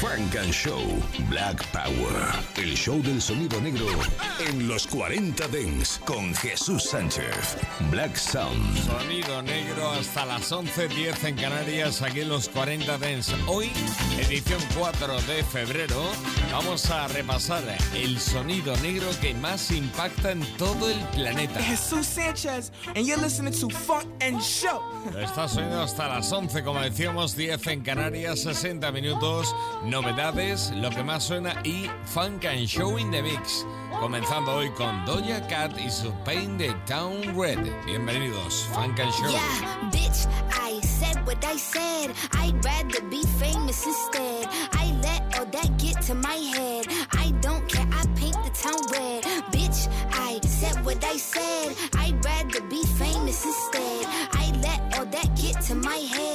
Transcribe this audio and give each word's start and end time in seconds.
Frank 0.00 0.34
and 0.34 0.50
Show 0.50 0.80
Black 1.28 1.62
Power. 1.72 2.32
El 2.56 2.74
show 2.74 3.02
del 3.02 3.20
sonido 3.20 3.60
negro 3.60 3.86
en 4.48 4.66
los 4.66 4.86
40 4.86 5.46
Dens 5.48 6.00
con 6.06 6.34
Jesús 6.36 6.84
Sánchez. 6.84 7.58
Black 7.90 8.16
Sound. 8.16 8.78
Sonido 8.86 9.42
negro 9.42 9.90
hasta 9.90 10.24
las 10.24 10.50
11.10 10.50 11.24
en 11.28 11.36
Canarias, 11.36 12.00
aquí 12.00 12.20
en 12.20 12.30
los 12.30 12.48
40 12.48 12.96
Dens. 12.96 13.34
Hoy, 13.46 13.70
edición 14.18 14.60
4 14.78 15.20
de 15.22 15.44
febrero, 15.44 16.02
vamos 16.50 16.90
a 16.90 17.06
repasar 17.08 17.62
el 17.94 18.18
sonido 18.18 18.74
negro 18.78 19.06
que 19.20 19.34
más 19.34 19.70
impacta 19.70 20.32
en 20.32 20.40
todo 20.56 20.88
el 20.88 20.98
planeta. 21.08 21.60
Jesús 21.62 22.06
Sánchez, 22.06 22.72
and 22.96 23.06
you're 23.06 23.20
listening 23.20 23.52
to 23.52 23.68
Funk 23.68 24.06
and 24.22 24.40
Show. 24.40 24.80
Está 25.20 25.46
sonido 25.46 25.82
hasta 25.82 26.08
las 26.08 26.32
11, 26.32 26.64
como 26.64 26.80
decíamos, 26.80 27.36
10 27.36 27.66
en 27.66 27.82
Canarias, 27.82 28.40
60 28.40 28.90
minutos, 28.92 29.54
novedades, 29.90 30.70
lo 30.76 30.88
que 30.88 31.02
más 31.02 31.24
suena 31.24 31.54
y 31.64 31.90
Funk 32.04 32.44
and 32.44 32.66
Show 32.66 32.96
in 32.96 33.10
the 33.10 33.20
Mix. 33.20 33.66
Comenzando 33.98 34.54
hoy 34.54 34.70
con 34.70 35.04
Doja 35.04 35.46
Cat 35.48 35.76
y 35.78 35.90
su 35.90 36.12
Paint 36.24 36.58
the 36.58 36.72
Town 36.86 37.36
Red. 37.36 37.58
Bienvenidos, 37.84 38.68
Funk 38.72 39.00
and 39.00 39.12
Show. 39.12 39.28
Yeah, 39.28 39.90
bitch, 39.90 40.28
I 40.52 40.80
said 40.80 41.26
what 41.26 41.44
I 41.44 41.56
said. 41.56 42.14
I'd 42.32 42.64
rather 42.64 43.02
be 43.10 43.24
famous 43.40 43.84
instead. 43.84 44.46
I 44.72 44.94
let 45.02 45.38
all 45.38 45.46
that 45.46 45.76
get 45.78 46.00
to 46.02 46.14
my 46.14 46.36
head. 46.36 46.86
I 47.12 47.32
don't 47.40 47.68
care, 47.68 47.86
I 47.92 48.06
paint 48.14 48.38
the 48.44 48.50
town 48.50 48.80
red. 48.92 49.24
Bitch, 49.50 49.88
I 50.12 50.38
said 50.46 50.84
what 50.84 51.04
I 51.04 51.16
said. 51.16 51.74
I'd 51.98 52.24
rather 52.24 52.60
be 52.68 52.84
famous 52.96 53.44
instead. 53.44 54.06
I 54.32 54.52
let 54.62 54.98
all 54.98 55.06
that 55.06 55.36
get 55.36 55.60
to 55.62 55.74
my 55.74 55.96
head. 55.96 56.29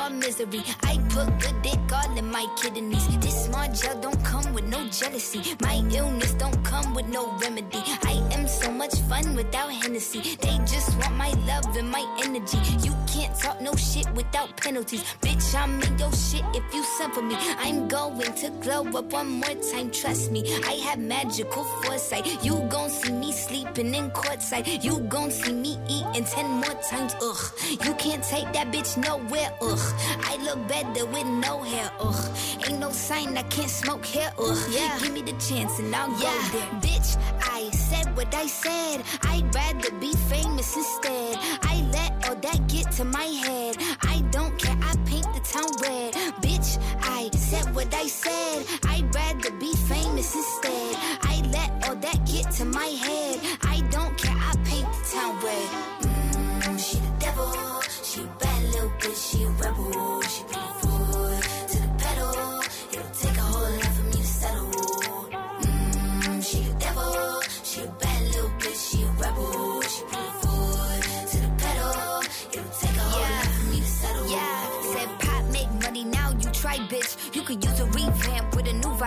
Your 0.00 0.10
misery. 0.10 0.62
I 0.82 0.98
put 1.10 1.28
good 1.40 1.62
dick 1.62 1.78
all 1.92 2.16
in 2.16 2.30
my 2.30 2.46
kidneys. 2.60 3.06
This 3.18 3.46
small 3.46 3.68
gel 3.72 4.00
don't 4.00 4.22
come 4.24 4.52
with 4.54 4.64
no 4.64 4.86
jealousy. 4.88 5.40
My 5.60 5.82
illness 5.92 6.34
don't 6.34 6.62
come 6.64 6.94
with 6.94 7.08
no 7.08 7.32
remedy. 7.38 7.82
I 8.12 8.14
am 8.32 8.48
so 8.48 8.70
much 8.70 8.94
fun 9.08 9.34
without 9.34 9.70
Hennessy. 9.70 10.36
They 10.40 10.56
just 10.64 10.96
want 10.98 11.14
my 11.16 11.30
love 11.46 11.76
and 11.76 11.90
my 11.90 12.04
energy. 12.22 12.58
You 12.86 12.94
can't 13.06 13.34
talk 13.38 13.60
no 13.60 13.74
shit 13.74 14.08
without 14.14 14.56
penalties. 14.56 15.04
Bitch, 15.20 15.54
I'm 15.54 15.80
in 15.82 15.98
your 15.98 16.12
shit 16.12 16.44
if 16.54 16.64
you 16.74 16.82
send 16.96 17.12
for 17.14 17.22
me. 17.22 17.36
I'm 17.58 17.88
going 17.88 18.32
to 18.42 18.50
glow 18.62 18.86
up 18.98 19.12
one 19.12 19.28
more 19.40 19.56
time, 19.70 19.90
trust 19.90 20.30
me. 20.30 20.40
I 20.66 20.74
have 20.86 20.98
magical 20.98 21.64
foresight. 21.64 22.26
You 22.44 22.60
gon' 22.68 22.90
see 22.90 23.12
me 23.12 23.32
sleeping 23.32 23.94
in 23.94 24.10
courtside. 24.10 24.82
You 24.82 25.00
gon' 25.00 25.30
see 25.30 25.52
me 25.52 25.78
eating 25.88 26.24
ten 26.24 26.46
more 26.46 26.76
times, 26.88 27.14
ugh. 27.22 27.42
You 27.84 27.94
can't 27.94 28.22
take 28.22 28.52
that 28.52 28.72
bitch 28.72 28.96
nowhere, 28.96 29.52
ugh. 29.60 29.89
I 30.24 30.36
look 30.44 30.66
better 30.68 31.06
with 31.06 31.26
no 31.26 31.62
hair, 31.62 31.90
ugh. 32.00 32.36
Ain't 32.66 32.78
no 32.78 32.90
sign 32.90 33.36
I 33.36 33.42
can't 33.44 33.70
smoke 33.70 34.04
hair, 34.06 34.32
ugh. 34.38 34.58
Yeah. 34.70 34.98
Give 35.00 35.12
me 35.12 35.22
the 35.22 35.36
chance 35.38 35.78
and 35.78 35.94
I'll 35.94 36.08
go 36.08 36.32
there. 36.52 36.70
Bitch, 36.80 37.16
I 37.42 37.70
said 37.70 38.16
what 38.16 38.34
I 38.34 38.46
said. 38.46 39.02
I'd 39.22 39.54
rather 39.54 39.90
be 39.98 40.12
famous 40.28 40.76
instead. 40.76 41.36
I 41.62 41.84
let 41.92 42.28
all 42.28 42.36
that 42.36 42.68
get 42.68 42.90
to 42.92 43.04
my 43.04 43.24
head. 43.24 43.76
I 44.02 44.22
don't 44.30 44.56
care, 44.58 44.76
I 44.82 44.94
paint 45.06 45.28
the 45.34 45.40
town 45.40 45.70
red. 45.82 46.14
Bitch, 46.42 46.78
I 47.02 47.30
said 47.36 47.74
what 47.74 47.92
I 47.94 48.06
said. 48.06 48.66
I'd 48.84 49.14
rather 49.14 49.50
be 49.52 49.72
famous 49.92 50.34
instead. 50.34 50.96
I 51.22 51.42
let 51.52 51.88
all 51.88 51.96
that 51.96 52.26
get 52.26 52.50
to 52.58 52.64
my 52.64 52.90
head. 53.06 53.40
I 53.62 53.80
don't 53.90 54.16
care, 54.16 54.36
I 54.36 54.54
paint 54.64 54.88
the 54.92 55.16
town 55.16 55.40
red. 55.40 55.89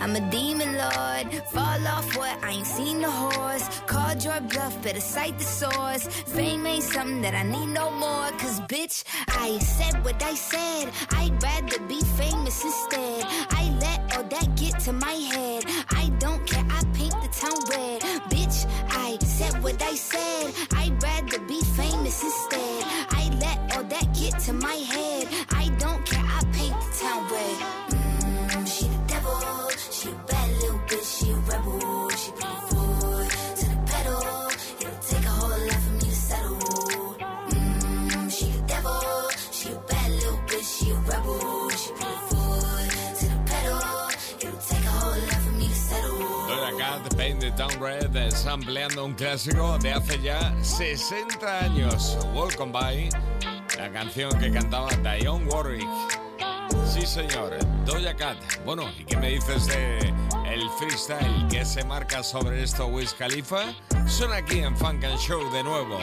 I'm 0.00 0.14
a 0.16 0.20
demon 0.30 0.76
lord. 0.76 1.26
Fall 1.52 1.86
off 1.86 2.16
what? 2.16 2.36
I 2.42 2.50
ain't 2.52 2.66
seen 2.66 3.00
the 3.00 3.10
horse. 3.10 3.68
Called 3.86 4.22
your 4.24 4.40
bluff, 4.40 4.80
better 4.82 5.00
cite 5.00 5.38
the 5.38 5.44
source. 5.44 6.06
Fame 6.34 6.66
ain't 6.66 6.84
something 6.84 7.20
that 7.22 7.34
I 7.34 7.42
need 7.42 7.66
no 7.66 7.90
more. 7.90 8.30
Cause 8.38 8.60
bitch, 8.62 9.04
I 9.28 9.58
said 9.58 10.04
what 10.04 10.22
I 10.22 10.34
said. 10.34 10.90
I'd 11.10 11.42
rather 11.42 11.80
be 11.86 12.00
famous 12.16 12.64
instead. 12.64 13.24
I 13.50 13.62
let 13.80 14.16
all 14.16 14.24
that 14.24 14.56
get 14.56 14.78
to 14.80 14.92
my 14.92 15.12
head. 15.12 15.27
Red, 48.48 48.54
sampleando 48.54 49.04
un 49.04 49.14
clásico 49.14 49.78
de 49.78 49.92
hace 49.92 50.20
ya 50.22 50.54
60 50.62 51.64
años. 51.64 52.16
Welcome 52.34 52.72
by, 52.72 53.10
la 53.76 53.92
canción 53.92 54.30
que 54.38 54.50
cantaba 54.50 54.88
Dionne 55.02 55.46
Warwick. 55.48 55.86
Sí, 56.86 57.04
señor, 57.04 57.58
Doja 57.84 58.14
Cat. 58.14 58.38
Bueno, 58.64 58.90
¿y 58.98 59.04
qué 59.04 59.18
me 59.18 59.30
dices 59.30 59.66
de 59.66 59.98
el 60.46 60.70
freestyle 60.78 61.46
que 61.50 61.64
se 61.64 61.84
marca 61.84 62.22
sobre 62.22 62.62
esto 62.62 62.86
Wiz 62.86 63.12
Khalifa? 63.12 63.74
Son 64.06 64.32
aquí 64.32 64.60
en 64.60 64.74
Funk 64.76 65.04
and 65.04 65.18
Show 65.18 65.50
de 65.52 65.62
nuevo. 65.62 65.98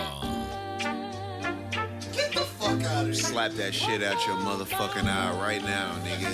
Slap 3.12 3.54
that 3.54 3.74
shit 3.74 4.04
out 4.04 4.24
your 4.28 4.38
motherfucking 4.38 5.08
eye 5.08 5.32
right 5.42 5.64
now, 5.64 5.96
nigga. 6.04 6.30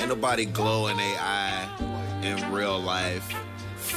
Ain't 0.00 0.08
nobody 0.08 0.46
glow 0.46 0.88
in 0.88 0.96
their 0.96 1.18
eye 1.20 1.68
in 2.22 2.52
real 2.52 2.80
life. 2.80 3.32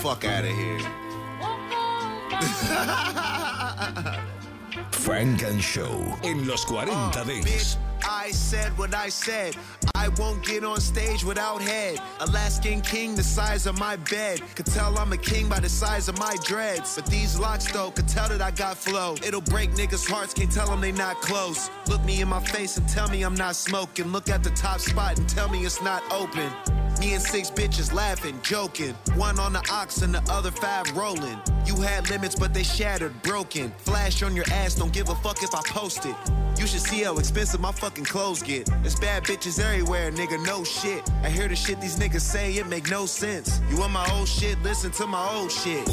Fuck 0.02 0.26
out 0.26 0.44
of 0.44 0.52
here. 0.52 0.80
Frank 4.92 5.44
and 5.44 5.62
Show 5.62 6.18
en 6.24 6.48
los 6.48 6.66
40 6.66 7.24
Dents. 7.26 7.78
I 8.08 8.32
said 8.32 8.78
what 8.78 8.94
I 8.94 9.10
said. 9.10 9.56
I 9.96 10.10
won't 10.18 10.46
get 10.46 10.64
on 10.64 10.80
stage 10.80 11.24
without 11.24 11.62
head. 11.62 12.00
Alaskan 12.20 12.82
king, 12.82 13.16
the 13.16 13.24
size 13.24 13.66
of 13.66 13.80
my 13.80 13.96
bed. 13.96 14.42
Could 14.56 14.68
tell 14.68 14.98
I'm 14.98 15.12
a 15.12 15.18
king 15.18 15.50
by 15.50 15.60
the 15.60 15.70
size 15.70 16.08
of 16.08 16.18
my 16.20 16.36
dreads. 16.44 16.96
But 16.96 17.08
these 17.08 17.40
locks, 17.40 17.72
though, 17.72 17.92
could 17.92 18.08
tell 18.08 18.30
that 18.30 18.42
I 18.42 18.52
got 18.52 18.78
flow. 18.78 19.16
It'll 19.26 19.42
break 19.42 19.72
niggas' 19.72 20.08
hearts, 20.08 20.34
can't 20.34 20.52
tell 20.52 20.68
them 20.68 20.82
they 20.82 20.92
not 20.92 21.22
close. 21.22 21.70
Look 21.88 22.04
me 22.04 22.22
in 22.22 22.28
my 22.28 22.42
face 22.42 22.78
and 22.78 22.88
tell 22.88 23.08
me 23.10 23.24
I'm 23.24 23.36
not 23.36 23.56
smoking. 23.56 24.12
Look 24.12 24.30
at 24.30 24.44
the 24.44 24.52
top 24.52 24.80
spot 24.80 25.18
and 25.18 25.28
tell 25.28 25.50
me 25.50 25.66
it's 25.66 25.82
not 25.82 26.04
open. 26.12 26.52
Me 27.00 27.14
and 27.14 27.22
six 27.22 27.50
bitches 27.50 27.94
laughing, 27.94 28.40
joking. 28.42 28.94
One 29.16 29.40
on 29.40 29.54
the 29.54 29.64
ox 29.72 30.02
and 30.02 30.14
the 30.14 30.22
other 30.32 30.52
five 30.52 30.96
rolling. 30.96 31.40
You 31.66 31.76
had 31.78 32.10
limits, 32.10 32.36
but 32.36 32.54
they 32.54 32.64
shattered, 32.64 33.22
broken. 33.22 33.72
Flash 33.80 34.24
on 34.24 34.36
your 34.36 34.46
ass, 34.52 34.76
don't 34.76 34.94
give 34.94 35.10
a 35.10 35.16
fuck 35.16 35.42
if 35.44 35.54
I 35.54 35.62
post 35.68 36.06
it. 36.06 36.16
You 36.60 36.68
should 36.68 36.82
see 36.82 37.04
how 37.04 37.18
expensive 37.18 37.60
my 37.60 37.72
fucking 37.72 37.95
clothes 38.04 38.44
get. 38.44 38.66
There's 38.82 39.00
bad 39.00 39.24
bitches 39.24 39.64
everywhere, 39.64 40.12
nigga, 40.12 40.46
no 40.46 40.64
shit. 40.64 41.10
I 41.24 41.30
hear 41.30 41.48
the 41.48 41.56
shit 41.56 41.80
these 41.80 41.98
niggas 41.98 42.22
say, 42.22 42.54
it 42.56 42.68
make 42.68 42.90
no 42.90 43.06
sense. 43.06 43.62
You 43.70 43.78
want 43.78 43.94
my 43.94 44.06
old 44.12 44.28
shit? 44.28 44.62
Listen 44.64 44.92
to 44.92 45.08
my 45.08 45.26
old 45.36 45.52
shit. 45.52 45.88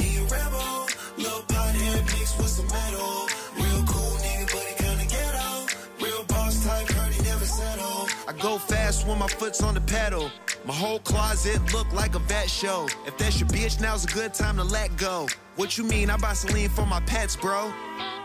He 0.00 0.18
a 0.18 0.22
rebel, 0.24 0.86
little 1.16 1.42
pothead 1.48 2.04
mixed 2.06 2.38
with 2.38 2.48
some 2.48 2.66
metal. 2.68 3.26
Real 3.56 3.84
cool 3.86 4.16
nigga, 4.18 4.52
but 4.52 4.62
he 4.62 4.74
kinda 4.84 5.04
ghetto. 5.06 5.66
Real 6.04 6.24
boss 6.24 6.64
type, 6.64 6.88
heard 6.88 7.12
he 7.12 7.22
never 7.22 7.44
settle. 7.44 8.06
I 8.28 8.32
go 8.40 8.58
fast 8.58 9.06
when 9.06 9.18
my 9.18 9.28
foot's 9.28 9.62
on 9.62 9.74
the 9.74 9.80
pedal. 9.80 10.30
My 10.64 10.74
whole 10.74 10.98
closet 11.00 11.60
look 11.72 11.90
like 11.92 12.14
a 12.14 12.18
vet 12.18 12.50
show. 12.50 12.86
If 13.06 13.16
that's 13.16 13.40
your 13.40 13.48
bitch, 13.48 13.80
now's 13.80 14.04
a 14.04 14.08
good 14.08 14.34
time 14.34 14.56
to 14.58 14.64
let 14.64 14.96
go. 14.96 15.26
What 15.56 15.78
you 15.78 15.84
mean? 15.84 16.10
I 16.10 16.16
buy 16.18 16.34
Celine 16.34 16.68
for 16.68 16.84
my 16.86 17.00
pets, 17.00 17.36
bro. 17.36 17.72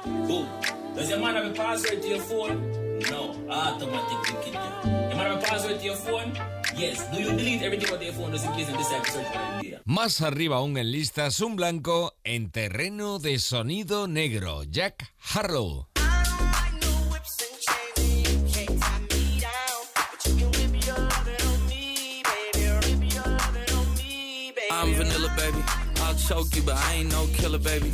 Boom. 0.06 0.50
Does 0.94 1.10
your 1.10 1.19
man 1.19 1.36
have 1.36 1.45
a 1.45 1.54
password 1.54 2.01
to 2.01 2.07
your 2.07 2.19
phone? 2.19 2.82
Automatic 3.53 4.33
wicked. 4.33 4.53
Your 4.53 5.15
man 5.15 5.27
have 5.29 5.38
a 5.38 5.41
password 5.45 5.79
to 5.79 5.85
your 5.85 5.95
phone? 5.95 6.33
Yes. 6.75 7.07
Do 7.13 7.21
you 7.21 7.29
delete 7.38 7.61
everything 7.61 7.94
on 7.94 8.01
your 8.01 8.13
phone 8.13 8.31
just 8.31 8.45
in 8.47 8.53
case 8.53 8.67
you 8.69 8.75
decide 8.77 9.03
to 9.03 9.11
search 9.11 9.27
for 9.27 9.38
it 9.38 9.63
later? 9.63 9.81
Más 9.85 10.21
arriba 10.21 10.55
aún 10.57 10.75
en 10.77 10.91
listas, 10.91 11.39
un 11.39 11.55
blanco 11.55 12.13
en 12.23 12.50
terreno 12.50 13.19
de 13.19 13.38
sonido 13.38 14.07
negro, 14.07 14.63
Jack 14.63 15.13
Harlow. 15.19 15.88
I'm 24.71 24.95
vanilla, 24.95 25.31
baby. 25.38 25.63
I'll 26.01 26.15
choke 26.15 26.56
you, 26.56 26.63
but 26.63 26.75
I 26.75 26.94
ain't 26.95 27.11
no 27.11 27.27
killer, 27.38 27.59
baby. 27.59 27.94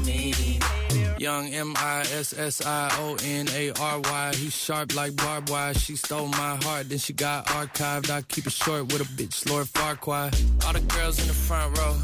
Young 1.21 1.53
M 1.53 1.75
I 1.77 1.99
S 1.99 2.33
S 2.35 2.65
I 2.65 2.89
O 2.97 3.15
N 3.23 3.47
A 3.53 3.69
R 3.79 3.99
Y. 3.99 4.31
He 4.37 4.49
sharp 4.49 4.95
like 4.95 5.15
barbed 5.15 5.51
wire. 5.51 5.75
She 5.75 5.95
stole 5.95 6.25
my 6.25 6.55
heart, 6.63 6.89
then 6.89 6.97
she 6.97 7.13
got 7.13 7.45
archived. 7.45 8.09
I 8.09 8.23
keep 8.23 8.47
it 8.47 8.53
short 8.53 8.91
with 8.91 9.01
a 9.01 9.03
bitch, 9.03 9.47
Lord 9.47 9.69
Farquhar. 9.69 10.31
All 10.65 10.73
the 10.73 10.79
girls 10.79 11.21
in 11.21 11.27
the 11.27 11.33
front 11.35 11.77
row, 11.77 11.95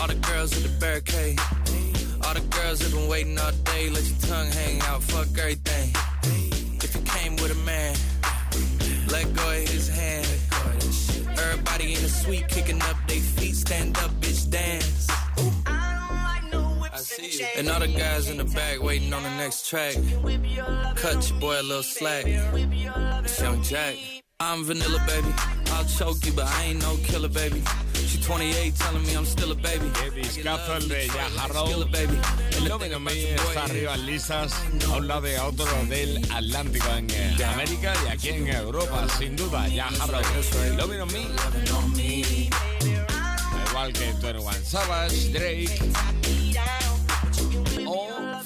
all 0.00 0.08
the 0.08 0.18
girls 0.26 0.56
in 0.56 0.64
the 0.64 0.76
barricade, 0.80 1.38
all 2.26 2.34
the 2.34 2.40
girls 2.50 2.82
have 2.82 2.90
been 2.90 3.08
waiting 3.08 3.38
all 3.38 3.52
day. 3.62 3.90
Let 3.90 4.04
your 4.04 4.18
tongue 4.18 4.50
hang 4.50 4.80
out, 4.80 5.04
fuck 5.04 5.28
everything. 5.38 5.92
If 6.82 6.96
you 6.96 7.02
came 7.02 7.36
with 7.36 7.52
a 7.52 7.60
man, 7.64 7.94
let 9.06 9.32
go 9.36 9.50
of 9.50 9.68
his 9.68 9.88
hand. 9.88 10.26
Everybody 11.38 11.94
in 11.94 12.02
the 12.02 12.08
suite 12.08 12.48
kicking 12.48 12.82
up 12.82 12.96
their 13.06 13.20
feet, 13.20 13.54
stand 13.54 13.96
up, 13.98 14.10
bitch, 14.20 14.50
dance. 14.50 14.95
And 17.56 17.68
all 17.68 17.80
the 17.80 17.88
guys 17.88 18.30
in 18.30 18.38
the 18.38 18.44
back 18.44 18.82
waiting 18.82 19.12
on 19.12 19.22
the 19.22 19.30
next 19.36 19.68
track. 19.68 19.94
Cut 20.96 21.28
your 21.28 21.40
boy 21.40 21.60
a 21.60 21.62
little 21.62 21.82
slack. 21.82 22.24
It's 22.26 23.40
Young 23.40 23.62
Jack. 23.62 23.96
I'm 24.40 24.64
vanilla, 24.64 25.02
baby. 25.06 25.32
I'll 25.72 25.84
choke 25.84 26.24
you, 26.24 26.32
but 26.32 26.46
I 26.46 26.64
ain't 26.64 26.82
no 26.82 26.96
killer, 27.04 27.28
baby. 27.28 27.62
She 27.94 28.20
28, 28.20 28.74
telling 28.76 29.02
me 29.04 29.14
I'm 29.14 29.24
still 29.24 29.50
a 29.50 29.54
baby. 29.54 29.90
Qué 29.94 30.10
discazo 30.10 30.76
el 30.76 30.88
de 30.88 31.08
que 31.08 31.18
about 31.18 33.00
me 33.00 33.20
your 33.20 33.36
boy 33.36 33.46
está 33.48 33.64
arriba 33.64 33.96
listas 33.96 34.52
a 34.90 34.96
un 34.96 35.08
lado 35.08 35.28
y 35.28 35.34
a 35.34 35.44
otro 35.46 35.66
del 35.88 36.18
Atlántico 36.32 36.88
en 36.96 37.10
eh, 37.10 37.44
América 37.44 37.94
y 38.06 38.08
aquí 38.10 38.28
en 38.28 38.48
Europa, 38.48 39.06
sin 39.18 39.36
duda, 39.36 39.68
Jack 39.68 39.92
Harlow. 40.00 40.22
Lo 40.76 40.86
vino 40.88 41.06
Me, 41.06 41.26
igual 43.68 43.92
que 43.92 44.12
21 44.12 44.52
Savage, 44.64 45.30
Drake 45.32 46.25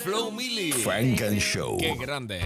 Flo 0.03 0.31
Milli. 0.31 0.73
Funk 0.73 1.21
and 1.21 1.43
Show. 1.43 1.77
Qué 1.77 1.95
grande. 1.95 2.41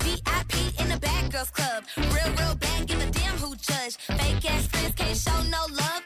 VIP 0.00 0.78
in 0.78 0.88
the 0.90 0.98
bad 1.00 1.32
girls 1.32 1.50
club. 1.50 1.84
Real, 1.96 2.30
real 2.36 2.54
bad, 2.56 2.86
give 2.86 3.00
a 3.00 3.10
damn 3.10 3.36
who 3.38 3.56
judge. 3.56 3.96
Fake 3.96 4.50
ass 4.50 4.66
friends 4.66 4.94
can't 4.94 5.16
show 5.16 5.42
no 5.48 5.64
love. 5.74 6.02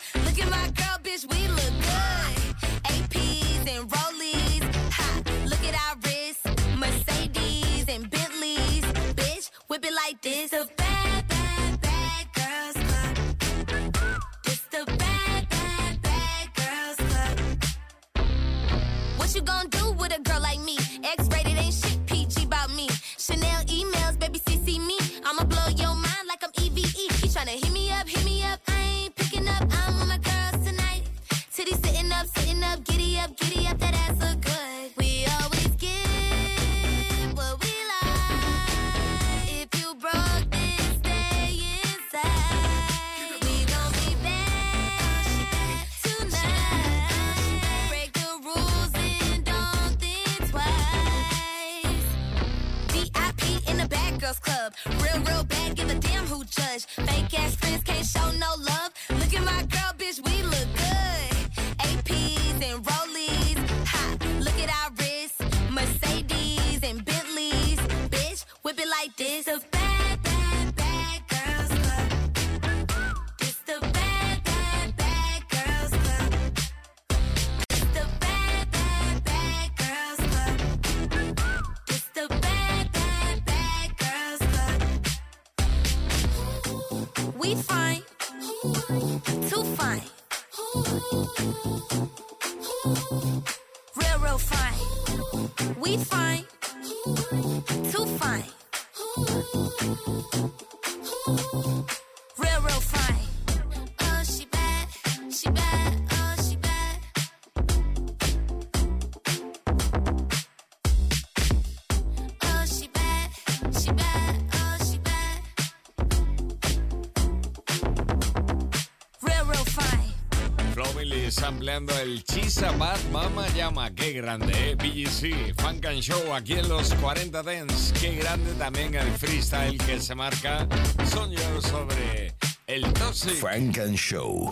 Ampliando 121.77 122.11
el 122.11 122.25
Chisa 122.25 122.71
Bad 122.73 122.99
Mama 123.13 123.47
Llama. 123.49 123.95
Qué 123.95 124.13
grande, 124.13 124.71
¿eh? 124.71 124.75
BGC, 124.77 125.55
Funk 125.61 125.85
and 125.85 126.01
Show 126.01 126.33
aquí 126.33 126.55
en 126.55 126.71
los 126.71 126.95
40 126.95 127.43
Dents. 127.43 127.93
Qué 128.01 128.15
grande 128.15 128.51
también 128.55 128.95
el 128.95 129.11
freestyle 129.19 129.77
que 129.77 130.01
se 130.01 130.15
marca. 130.15 130.67
Son 131.11 131.31
yo 131.31 131.61
sobre 131.61 132.35
el 132.67 132.91
Toxic. 132.95 133.35
Funk 133.35 133.79
and 133.79 133.95
Show. 133.95 134.49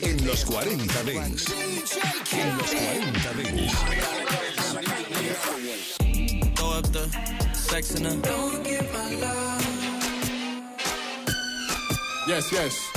En 0.00 0.26
los 0.26 0.44
40 0.46 1.02
Dents. 1.02 1.52
En 1.52 2.56
los 2.56 2.84
40 2.86 3.32
Dents. 3.34 3.74
Throw 6.54 6.78
up 6.78 6.90
the 6.90 7.10
sex 7.52 7.94
in 7.96 8.04
her. 8.06 8.44
Yes, 12.26 12.50
yes. 12.50 12.93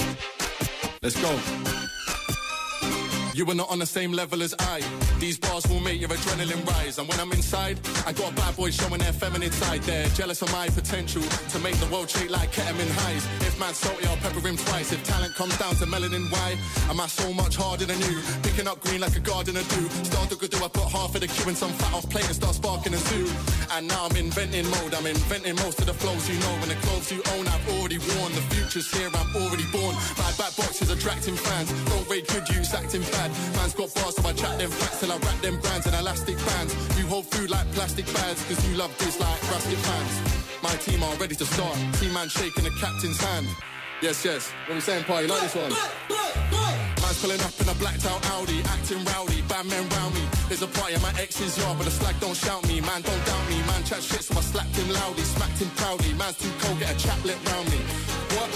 Let's 1.08 1.22
go. 1.22 1.76
You 3.38 3.46
were 3.46 3.53
not 3.53 3.70
on 3.70 3.77
the 3.77 3.86
same 3.86 4.13
level 4.13 4.41
as 4.41 4.56
I. 4.58 4.82
These 5.20 5.38
bars 5.38 5.67
will 5.67 5.79
make 5.79 6.01
your 6.01 6.10
adrenaline 6.10 6.65
rise. 6.65 6.98
And 6.98 7.08
when 7.08 7.20
I'm 7.20 7.32
inside, 7.32 7.77
I 8.08 8.12
got 8.12 8.36
bad 8.36 8.58
boys 8.58 8.75
showing 8.75 8.98
their 8.98 9.13
feminine 9.13 9.51
side. 9.51 9.84
They're 9.84 10.10
jealous 10.17 10.41
of 10.41 10.51
my 10.51 10.67
potential 10.70 11.22
to 11.22 11.60
make 11.60 11.75
the 11.75 11.86
world 11.94 12.10
shake 12.10 12.32
like 12.32 12.51
ketamine 12.51 12.89
highs. 12.89 13.25
If 13.46 13.60
man's 13.60 13.77
salty, 13.77 14.08
I'll 14.08 14.17
pepper 14.17 14.39
him 14.39 14.58
twice. 14.58 14.91
If 14.91 15.03
talent 15.03 15.36
comes 15.36 15.56
down 15.60 15.75
to 15.75 15.86
melanin, 15.86 16.32
why 16.32 16.58
am 16.89 17.00
I 17.00 17.06
so 17.06 17.32
much 17.32 17.56
harder 17.56 17.86
than 17.86 18.00
you? 18.01 18.24
Picking 18.41 18.67
up 18.67 18.82
green 18.82 19.01
like 19.01 19.15
a 19.15 19.20
gardener 19.20 19.62
do. 19.70 19.88
Start 20.10 20.32
to 20.32 20.36
go 20.36 20.48
do, 20.48 20.58
I 20.58 20.70
put 20.70 20.89
half 20.89 21.13
of 21.13 21.22
the 21.22 21.27
cue 21.27 21.48
in 21.48 21.56
some 21.56 21.74
fat 21.74 21.94
off 21.94 22.10
plate 22.10 22.25
and 22.25 22.34
start 22.34 22.56
sparking 22.56 22.96
a 22.96 22.98
zoo. 22.98 23.29
And 23.74 23.88
now 23.88 24.08
I'm 24.10 24.15
inventing 24.15 24.65
mode. 24.82 24.96
I'm 24.96 25.06
inventing 25.06 25.58
most 25.58 25.77
of 25.77 25.86
the 25.86 25.94
flows 25.94 26.27
you 26.27 26.39
know. 26.39 26.56
And 26.65 26.72
the 26.74 26.79
clothes 26.82 27.12
you 27.12 27.22
own, 27.38 27.46
I've 27.48 27.70
already 27.77 28.00
worn. 28.00 28.34
The 28.34 28.41
future's 28.50 28.89
here, 28.89 29.12
I'm 29.13 29.29
already 29.36 29.65
born. 29.70 29.94
My 30.17 30.34
back 30.41 30.58
boxes 30.58 30.89
attracting 30.89 31.36
fans. 31.36 31.70
Don't 31.86 32.10
rate 32.10 32.25
good 32.34 32.50
use, 32.50 32.74
acting 32.74 33.06
bad. 33.13 33.26
Man's 33.55 33.74
got 33.74 33.93
bars, 33.93 34.15
so 34.15 34.27
I 34.27 34.34
chat 34.34 34.57
them 34.60 34.72
facts 34.72 35.00
till 35.00 35.12
I 35.12 35.17
wrap 35.17 35.41
them 35.41 35.60
brands 35.60 35.88
in 35.88 35.93
elastic 35.93 36.38
bands. 36.38 36.74
You 36.98 37.05
hold 37.07 37.25
food 37.25 37.50
like 37.50 37.69
plastic 37.74 38.05
bags, 38.13 38.43
cause 38.48 38.60
you 38.67 38.75
love 38.75 38.96
this 38.98 39.19
like 39.19 39.41
rascal 39.51 39.77
fans. 39.88 40.13
My 40.63 40.75
team 40.86 41.03
are 41.03 41.15
ready 41.15 41.36
to 41.36 41.46
start. 41.46 41.77
Team 42.00 42.13
man 42.13 42.29
shaking 42.29 42.63
the 42.63 42.72
captain's 42.79 43.19
hand. 43.19 43.48
Yes, 44.01 44.24
yes. 44.24 44.51
What 44.67 44.75
we 44.75 44.81
saying, 44.81 45.03
party? 45.05 45.27
Like 45.27 45.41
this 45.41 45.55
one. 45.55 45.74
Man's 47.01 47.22
pulling 47.22 47.41
up 47.41 47.55
in 47.62 47.69
a 47.69 47.74
blacked 47.75 48.05
out 48.05 48.22
Audi, 48.36 48.62
acting 48.67 49.03
rowdy, 49.05 49.41
bad 49.50 49.65
men 49.65 49.88
round 49.89 50.13
me. 50.13 50.22
There's 50.48 50.62
a 50.62 50.67
party 50.67 50.93
at 50.96 51.01
my 51.01 51.13
ex's 51.17 51.57
yard, 51.57 51.77
but 51.77 51.86
the 51.86 51.91
slag 51.91 52.19
don't 52.19 52.36
shout 52.36 52.67
me. 52.67 52.81
Man, 52.81 53.01
don't 53.01 53.24
doubt 53.25 53.46
me. 53.50 53.57
Man, 53.65 53.84
chat 53.84 54.03
shit, 54.03 54.24
so 54.24 54.38
I 54.38 54.41
slapped 54.41 54.75
him 54.75 54.89
loudly, 54.93 55.24
smacked 55.24 55.57
him 55.57 55.69
proudly. 55.81 56.13
Man's 56.13 56.38
too 56.38 56.51
cold, 56.60 56.79
get 56.79 56.93
a 56.93 56.98
chaplet 57.00 57.38
round 57.50 57.69
me. 57.72 57.79
What? 58.38 58.51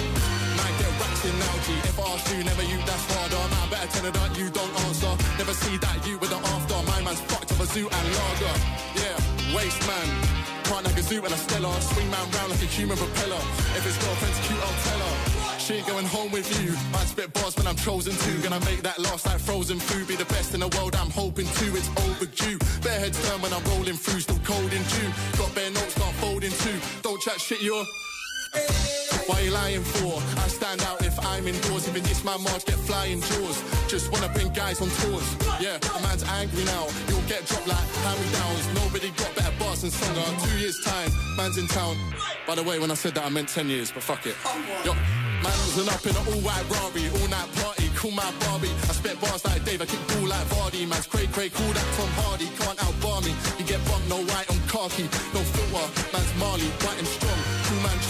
Man, 0.57 0.71
get 0.77 0.91
wrapped 0.99 1.25
in 1.25 1.35
G. 1.65 1.67
If 1.89 1.97
I 1.99 2.03
ask 2.13 2.25
you, 2.33 2.43
never 2.43 2.63
you, 2.63 2.77
that's 2.85 3.05
harder. 3.13 3.40
Better 3.71 4.03
her 4.03 4.11
that 4.11 4.37
you 4.37 4.49
don't 4.51 4.73
answer. 4.85 5.15
Never 5.39 5.53
see 5.53 5.77
that 5.77 6.05
you 6.05 6.19
with 6.19 6.29
the 6.29 6.35
after. 6.35 6.75
My 6.91 6.99
man's 7.07 7.21
fucked 7.21 7.53
up 7.53 7.59
a 7.63 7.65
zoo 7.65 7.87
and 7.87 8.07
lager. 8.19 8.55
Yeah, 8.99 9.15
waste 9.55 9.79
man. 9.87 10.07
Can't 10.67 10.83
like 10.83 10.97
a 10.99 11.01
zoo 11.01 11.23
and 11.23 11.33
a 11.33 11.37
stellar. 11.37 11.71
Swing 11.79 12.11
man 12.11 12.27
round 12.35 12.51
like 12.51 12.61
a 12.61 12.67
human 12.67 12.97
propeller. 12.97 13.39
If 13.79 13.83
his 13.87 13.95
girlfriend's 14.03 14.39
cute, 14.45 14.59
I'll 14.59 14.79
tell 14.83 14.99
her. 14.99 15.59
She 15.59 15.73
ain't 15.75 15.87
going 15.87 16.05
home 16.05 16.31
with 16.31 16.51
you. 16.59 16.75
I 16.99 17.05
spit 17.05 17.31
bars 17.33 17.55
when 17.55 17.65
I'm 17.65 17.77
chosen 17.77 18.11
to. 18.11 18.31
Gonna 18.43 18.59
make 18.65 18.83
that 18.83 18.99
last 18.99 19.25
like 19.25 19.39
frozen 19.39 19.79
food. 19.79 20.05
Be 20.05 20.15
the 20.15 20.25
best 20.25 20.53
in 20.53 20.59
the 20.59 20.69
world, 20.75 20.93
I'm 20.95 21.09
hoping 21.09 21.47
to. 21.47 21.65
It's 21.79 21.89
overdue. 22.03 22.59
Bare 22.83 22.99
heads 22.99 23.17
turn 23.23 23.41
when 23.41 23.53
I'm 23.53 23.63
rolling 23.71 23.95
through. 23.95 24.19
Still 24.19 24.41
cold 24.43 24.71
in 24.73 24.83
June. 24.91 25.13
Got 25.39 25.55
bare 25.55 25.71
notes, 25.71 25.95
can't 25.95 26.15
fold 26.19 26.43
in 26.43 26.51
two. 26.51 26.77
Don't 27.03 27.21
chat 27.21 27.39
shit, 27.39 27.61
you're. 27.61 27.85
Why 29.27 29.41
you 29.41 29.51
lying 29.51 29.83
for? 29.83 30.21
I 30.39 30.47
stand 30.47 30.81
out 30.83 31.01
if 31.05 31.17
I'm 31.25 31.47
indoors. 31.47 31.87
Even 31.87 32.03
this 32.03 32.23
man 32.23 32.41
March 32.43 32.65
get 32.65 32.75
flying 32.75 33.21
jaws. 33.21 33.63
Just 33.87 34.11
wanna 34.11 34.29
bring 34.29 34.49
guys 34.49 34.81
on 34.81 34.89
tours. 35.01 35.27
Yeah, 35.59 35.77
the 35.77 35.99
man's 36.01 36.23
angry 36.23 36.63
now. 36.65 36.87
You'll 37.07 37.21
get 37.27 37.45
dropped 37.45 37.67
like 37.67 37.87
hand-me-downs. 38.03 38.65
Nobody 38.75 39.09
got 39.11 39.35
better 39.35 39.53
bars 39.59 39.81
than 39.81 39.91
Songer. 39.91 40.43
Two 40.43 40.57
years 40.59 40.79
time, 40.83 41.11
man's 41.37 41.57
in 41.57 41.67
town. 41.67 41.95
By 42.47 42.55
the 42.55 42.63
way, 42.63 42.79
when 42.79 42.91
I 42.91 42.95
said 42.95 43.15
that, 43.15 43.25
I 43.25 43.29
meant 43.29 43.49
ten 43.49 43.69
years, 43.69 43.91
but 43.91 44.03
fuck 44.03 44.25
it. 44.25 44.35
Yo, 44.85 44.93
man 44.93 45.55
was 45.63 45.87
up 45.87 46.05
in 46.05 46.15
an 46.15 46.27
all-white 46.27 46.65
Rari, 46.69 47.07
all-night 47.21 47.49
party. 47.61 47.89
Cool 47.95 48.11
my 48.11 48.33
Barbie. 48.41 48.73
I 48.89 48.93
spit 48.97 49.21
bars 49.21 49.45
like 49.45 49.63
Dave, 49.63 49.81
I 49.81 49.85
kick 49.85 50.01
ball 50.07 50.27
like 50.27 50.47
Vardy. 50.47 50.87
Man's 50.87 51.05
cray 51.05 51.27
cray, 51.27 51.49
cool 51.49 51.71
that 51.71 51.85
Tom 51.95 52.09
Hardy. 52.17 52.49
Can't 52.57 52.79
outbar 52.83 53.21
me. 53.21 53.35
You 53.59 53.65
get 53.65 53.79
bumped, 53.85 54.09
no 54.09 54.17
white 54.17 54.49
on 54.49 54.57
khaki, 54.67 55.03
no 55.35 55.41
filter. 55.53 55.85
Man's 56.11 56.33
Marley, 56.41 56.69
white 56.81 56.97
and 56.97 57.07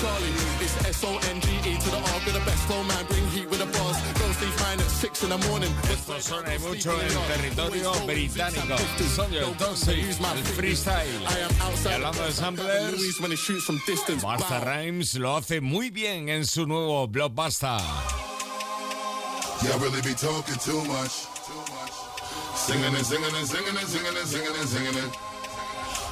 Charlie. 0.01 0.33
It's 0.65 0.75
S-O-N-G-E 0.97 1.77
to 1.77 1.89
the 1.93 1.97
R 1.97 2.19
with 2.25 2.33
the 2.33 2.43
best 2.49 2.63
flow 2.65 2.81
man. 2.83 3.05
Bring 3.05 3.27
heat 3.29 3.47
with 3.49 3.59
the 3.59 3.69
bars. 3.69 3.97
Don't 4.17 4.33
sleep 4.33 4.53
fine 4.57 4.79
at 4.79 4.89
six 4.89 5.23
in 5.23 5.29
the 5.29 5.37
morning. 5.49 5.71
Esto 5.93 6.19
suena 6.19 6.55
y 6.55 6.59
mucho 6.59 6.99
en 6.99 7.13
territorio 7.29 7.91
británico. 8.07 8.77
Songer 9.15 9.43
entonces 9.43 10.19
el 10.19 10.43
freestyle. 10.55 11.21
Y 11.85 11.93
hablando 11.93 12.23
de 12.25 12.31
samplers, 12.31 13.19
when 13.19 13.31
it 13.31 13.37
shoots 13.37 13.63
from 13.63 13.79
distance. 13.85 14.23
Busta 14.23 14.59
Rhymes 14.59 15.15
lo 15.15 15.37
hace 15.37 15.61
muy 15.61 15.91
bien 15.91 16.29
en 16.29 16.45
su 16.45 16.65
nuevo 16.65 17.07
Blockbuster. 17.07 17.79
Y'all 19.63 19.77
really 19.79 20.01
be 20.01 20.15
talking 20.15 20.57
too 20.57 20.83
much. 20.85 21.27
Singing 22.55 22.95
and 22.95 23.05
singing 23.05 23.35
and 23.35 23.47
singing 23.47 23.77
and 23.77 23.87
singing 23.87 24.17
and 24.17 24.27
singing 24.27 24.55
and 24.59 24.67
singing 24.67 24.97
it. 24.97 25.11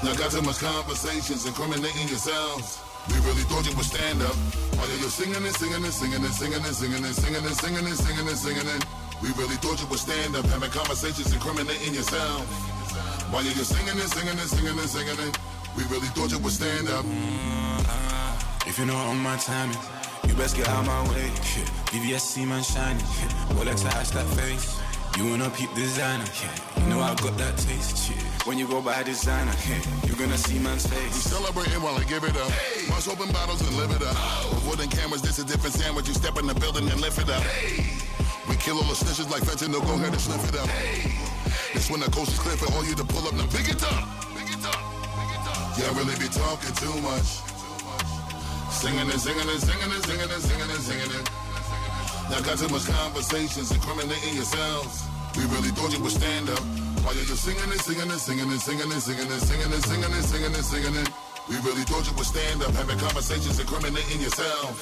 Y'all 0.04 0.16
got 0.16 0.32
too 0.32 0.42
much 0.44 0.60
conversations, 0.60 1.48
incriminating 1.48 2.08
yourselves. 2.08 2.89
We 3.10 3.18
really 3.26 3.46
thought 3.50 3.66
you 3.68 3.76
would 3.76 3.86
stand 3.86 4.22
up. 4.22 4.36
While 4.78 4.88
you're 5.02 5.10
singing 5.10 5.36
and 5.36 5.56
singing 5.56 5.84
and 5.84 5.94
singing 5.94 6.24
and 6.24 6.34
singing 6.34 6.64
and 6.64 6.76
singing 6.76 7.04
and 7.04 7.16
singing 7.16 7.44
and 7.46 7.56
singing 7.56 7.86
and 7.86 7.98
singing 7.98 8.28
and 8.28 8.38
singing 8.38 8.68
and 8.68 8.86
we 9.22 9.30
really 9.36 9.58
thought 9.60 9.82
you 9.82 9.88
would 9.88 10.00
stand 10.00 10.36
up, 10.36 10.46
having 10.46 10.72
conversations, 10.72 11.34
incriminating 11.34 11.94
yourself. 11.94 12.48
While 13.32 13.44
you're 13.44 13.54
singing 13.68 14.00
and 14.00 14.10
singing 14.10 14.38
and 14.40 14.50
singing 14.50 14.78
and 14.80 14.90
singing 14.90 15.20
and 15.20 15.38
we 15.76 15.84
really 15.92 16.08
thought 16.16 16.32
you 16.32 16.40
would 16.40 16.54
stand 16.54 16.88
up. 16.90 17.06
If 18.66 18.78
you're 18.78 18.88
not 18.88 19.08
on 19.08 19.18
my 19.20 19.36
timing, 19.38 19.78
you 20.28 20.34
best 20.36 20.56
get 20.56 20.68
out 20.70 20.86
my 20.86 21.02
way. 21.10 21.28
Shit. 21.44 21.68
VVSC 21.92 22.48
man 22.48 22.64
shining. 22.64 23.04
Rolex 23.58 23.86
I 23.86 24.00
ask 24.00 24.14
that 24.14 24.28
face. 24.38 24.80
You 25.18 25.30
wanna 25.30 25.50
peep 25.50 25.74
designer. 25.76 26.26
You 26.78 26.86
know 26.88 27.00
I 27.02 27.16
got 27.16 27.38
that 27.38 27.58
taste. 27.58 28.14
When 28.46 28.58
you 28.58 28.68
go 28.68 28.82
by 28.82 29.04
designer, 29.04 29.52
you're 30.08 30.16
gonna 30.16 30.38
see 30.38 30.58
man's 30.60 30.88
face. 30.88 31.14
We 31.14 31.22
celebrating 31.22 31.82
while 31.84 31.96
I 31.96 32.04
give 32.04 32.24
it 32.24 32.36
up. 32.38 32.52
Must 32.90 33.08
open 33.08 33.32
bottles 33.32 33.62
and 33.68 33.76
live 33.76 33.92
it 33.92 34.02
up. 34.02 34.16
Oh. 34.16 34.64
Avoiding 34.64 34.90
cameras, 34.90 35.22
this 35.22 35.40
a 35.40 35.46
different 35.46 35.76
sandwich. 35.76 36.08
You 36.08 36.14
step 36.14 36.38
in 36.40 36.48
the 36.48 36.56
building 36.56 36.88
and 36.90 37.00
lift 37.02 37.20
it 37.20 37.30
up. 37.30 37.44
We 38.48 38.56
kill 38.56 38.78
all 38.78 38.88
the 38.88 38.96
snitches 38.96 39.30
like 39.30 39.44
fentanyl, 39.44 39.84
go 39.86 39.94
ahead 39.94 40.16
and 40.16 40.22
sniff 40.22 40.42
it 40.50 40.56
up. 40.58 40.70
This 41.74 41.92
when 41.92 42.00
the 42.00 42.10
coast 42.10 42.32
is 42.32 42.40
clear 42.40 42.56
for 42.56 42.72
all 42.74 42.84
you 42.86 42.96
to 42.96 43.04
pull 43.04 43.28
up. 43.28 43.36
Now 43.36 43.46
Big 43.52 43.70
it 43.70 43.84
up, 43.84 44.08
pick 44.34 44.50
it 44.50 44.64
up. 44.66 44.80
Pick 45.20 45.32
it 45.36 45.46
up. 45.46 45.78
Y'all 45.78 45.94
really 46.00 46.16
be 46.18 46.32
talking 46.32 46.74
too 46.80 46.96
much. 47.04 47.44
Singing 48.72 49.04
and 49.04 49.20
singing 49.20 49.46
and 49.46 49.62
singing 49.62 49.92
and 49.92 50.04
singing 50.08 50.32
and 50.32 50.42
singing 50.42 50.70
and 50.72 50.82
singing 50.82 51.12
it. 51.12 51.26
Y'all 52.32 52.42
got 52.42 52.58
too 52.58 52.72
much 52.72 52.88
conversations, 52.88 53.70
incriminating 53.72 54.34
yourselves. 54.34 55.04
We 55.36 55.44
really 55.54 55.70
thought 55.76 55.92
you 55.92 56.02
would 56.02 56.16
stand 56.16 56.50
up. 56.50 56.89
While 57.10 57.18
you're 57.18 57.26
just 57.26 57.42
singing 57.44 57.64
and 57.64 57.82
singing 57.82 58.06
and 58.06 58.22
singing 58.22 58.52
and 58.52 58.62
singing 58.62 58.86
and 58.86 59.02
singing 59.02 59.26
and 59.26 59.42
singing 59.42 59.66
and 59.74 59.82
singing 59.82 60.14
and 60.14 60.24
singing 60.30 60.54
and 60.54 60.64
singing 60.64 60.94
it. 60.94 61.10
We 61.50 61.56
really 61.66 61.82
thought 61.82 62.06
you 62.06 62.14
would 62.14 62.30
stand 62.30 62.62
up, 62.62 62.70
having 62.78 63.00
conversations, 63.00 63.60
incriminating 63.60 64.22
yourself. 64.22 64.78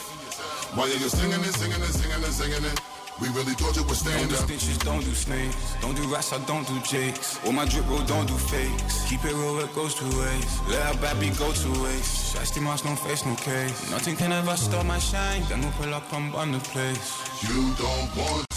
While 0.75 0.89
you're 0.89 0.99
just 0.99 1.15
singing 1.15 1.39
and 1.39 1.55
singing 1.55 1.79
and 1.79 1.93
singing 1.95 2.19
and 2.19 2.33
singing 2.35 2.65
it. 2.67 2.81
We 3.23 3.29
really 3.29 3.55
thought 3.55 3.79
you 3.79 3.87
would 3.87 3.95
Don't 3.95 4.11
stand 4.11 4.29
do 4.29 4.35
up. 4.35 4.43
snitches, 4.43 4.77
don't 4.83 4.99
do 5.07 5.13
snakes. 5.15 5.55
Don't 5.79 5.95
do 5.95 6.03
rats, 6.11 6.33
I 6.33 6.39
don't 6.43 6.67
do 6.67 6.75
jakes. 6.83 7.39
All 7.45 7.53
my 7.53 7.63
drip 7.63 7.87
roll, 7.87 8.03
don't 8.03 8.27
do 8.27 8.35
fakes. 8.35 9.07
Keep 9.07 9.23
it 9.23 9.31
real, 9.31 9.59
it 9.63 9.73
goes 9.73 9.95
two 9.95 10.11
ways. 10.19 10.51
Let 10.67 10.83
our 10.85 10.99
bad 10.99 11.21
beat 11.21 11.39
go 11.39 11.47
two 11.53 11.71
ways. 11.81 12.35
Shasty 12.35 12.61
mask, 12.61 12.83
no 12.83 12.95
face, 12.97 13.23
no 13.25 13.35
case. 13.35 13.89
Nothing 13.89 14.17
can 14.17 14.33
ever 14.33 14.57
stop 14.57 14.85
my 14.85 14.99
shine. 14.99 15.43
Then 15.47 15.61
we'll 15.61 15.71
pull 15.79 15.93
up 15.93 16.11
and 16.11 16.33
burn 16.33 16.51
the 16.51 16.59
place. 16.59 17.23
You 17.47 17.71
don't 17.79 18.11
want 18.19 18.43
to 18.51 18.56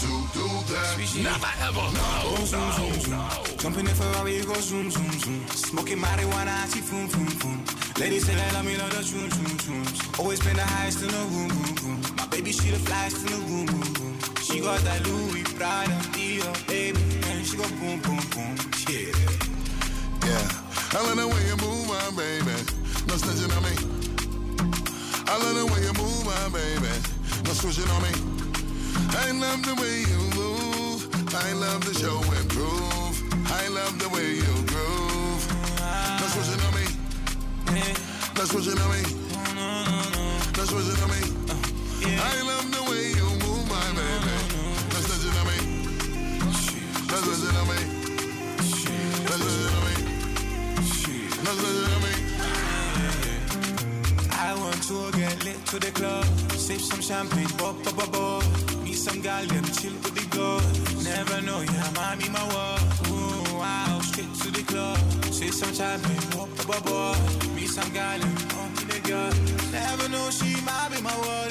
Never 1.15 1.51
ever. 1.59 1.87
No, 1.91 2.35
go 2.37 2.45
zoom, 2.45 2.71
zoom, 2.71 2.93
zoom. 2.93 3.57
Jump 3.57 3.77
in 3.77 3.85
the 3.85 3.91
Ferrari, 3.91 4.37
you 4.37 4.45
go 4.45 4.53
zoom, 4.53 4.89
zoom, 4.89 5.11
zoom. 5.11 5.45
Smoking 5.49 5.97
marijuana, 5.97 6.63
I 6.63 6.67
see 6.67 6.79
boom, 6.89 7.07
boom, 7.07 7.27
boom. 7.39 7.65
Ladies 7.99 8.25
say 8.25 8.33
they 8.33 8.51
love 8.53 8.65
me 8.65 8.77
like 8.77 8.91
the 8.91 9.03
choom 9.03 9.27
choom 9.29 9.57
choom. 9.59 10.19
Always 10.19 10.39
been 10.39 10.55
the 10.55 10.63
highest 10.63 11.01
in 11.03 11.09
the 11.09 11.17
room, 11.17 11.49
boom 11.49 11.75
boom. 11.75 12.15
My 12.15 12.25
baby 12.27 12.51
she 12.53 12.71
the 12.71 12.77
flyest 12.77 13.27
in 13.27 13.31
the 13.33 13.39
room, 13.45 13.65
boom 13.65 13.93
boom. 13.93 14.19
She 14.41 14.61
got 14.61 14.79
that 14.81 15.05
Louis 15.05 15.43
Prada, 15.43 15.91
Dior, 16.15 16.67
baby, 16.67 16.99
and 17.27 17.45
she 17.45 17.57
go 17.57 17.67
boom 17.79 17.99
boom 17.99 18.23
boom. 18.31 18.55
Yeah. 18.87 19.11
Yeah, 20.25 20.47
I 20.95 21.03
love 21.03 21.17
the 21.17 21.27
way 21.27 21.43
you 21.45 21.57
move, 21.59 21.87
my 21.91 22.07
baby. 22.15 22.55
No 23.05 23.15
snitching 23.19 23.51
on 23.51 23.63
me. 23.67 23.75
I 25.27 25.35
love 25.37 25.55
the 25.59 25.65
way 25.67 25.81
you 25.83 25.93
move, 25.99 26.23
my 26.23 26.49
baby. 26.55 26.93
No 27.43 27.51
switching 27.51 27.89
on 27.91 28.01
me. 28.01 28.13
I 29.11 29.31
love 29.31 29.61
the 29.65 29.75
way 29.75 29.99
you 30.07 30.17
move. 30.17 30.30
I 31.33 31.53
love 31.53 31.85
the 31.85 31.93
show 31.93 32.19
and 32.19 32.49
prove. 32.49 33.15
I 33.49 33.67
love 33.69 33.97
the 33.99 34.09
way 34.09 34.35
you 34.35 34.53
groove. 34.67 35.47
No 36.19 36.27
switching 36.27 36.59
on 36.67 36.73
me. 36.75 36.85
No 38.35 38.43
switching 38.43 38.79
on 38.81 38.91
me. 38.91 39.01
No 40.57 40.63
switching 40.65 41.01
on 41.01 41.09
me. 41.09 41.21
I 42.19 42.41
love 42.43 42.67
the 42.75 42.83
way 42.91 43.15
you 43.15 43.27
move, 43.43 43.63
my 43.71 43.79
baby. 43.95 44.35
No 44.91 44.99
snitching 44.99 45.37
on 45.39 45.45
me. 45.47 45.57
No 47.07 47.15
switching 47.23 47.55
on 47.55 47.65
me. 47.71 47.79
No 49.23 49.35
switching 49.39 49.75
on 49.77 49.83
me. 49.87 49.95
No 51.45 51.51
switching 51.55 51.95
on 51.95 52.01
me. 52.03 52.13
I 54.31 54.51
want 54.59 54.81
to 54.83 54.97
get 55.17 55.45
lit 55.45 55.65
to 55.67 55.79
the 55.79 55.91
club, 55.91 56.25
sip 56.57 56.81
some 56.81 57.01
champagne, 57.01 57.47
pop, 57.57 57.81
pop, 57.83 57.95
pop, 57.95 58.11
pop. 58.11 58.70
Some 59.01 59.19
gal, 59.19 59.43
them 59.47 59.63
chill 59.63 59.93
with 59.93 60.13
the 60.13 60.25
girl. 60.37 60.61
Never 61.03 61.41
know, 61.41 61.61
yeah, 61.61 61.89
might 61.95 62.19
be 62.19 62.29
my 62.29 62.45
world. 62.53 62.81
Ooh, 63.09 63.57
wow, 63.57 63.99
straight 64.03 64.31
to 64.41 64.51
the 64.51 64.61
club, 64.61 64.99
sip 65.33 65.53
some 65.53 65.73
champagne, 65.73 66.21
pop, 66.29 66.47
pop, 66.55 66.67
pop, 66.67 66.85
pop. 66.85 67.55
Meet 67.55 67.67
some 67.67 67.91
them 68.19 68.35
want 68.55 68.75
me 68.77 68.93
the 68.93 68.99
girl. 69.09 69.33
Never 69.71 70.07
know, 70.07 70.29
she 70.29 70.53
might 70.61 70.89
be 70.93 71.01
my 71.01 71.17
world. 71.17 71.50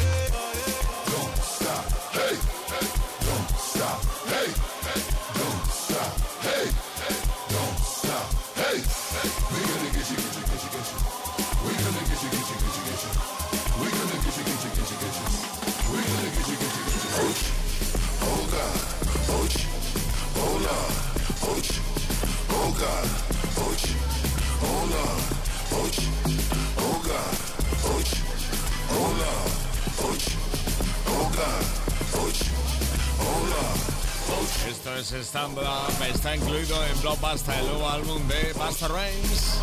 Esto 34.71 34.95
es 34.95 35.11
Stand 35.27 35.59
Up, 35.59 36.07
está 36.15 36.37
incluido 36.37 36.77
en 36.87 37.00
Blockbuster, 37.00 37.59
el 37.59 37.67
nuevo 37.67 37.89
álbum 37.89 38.23
de 38.29 38.53
Busta 38.53 38.87
Rhymes. 38.87 39.59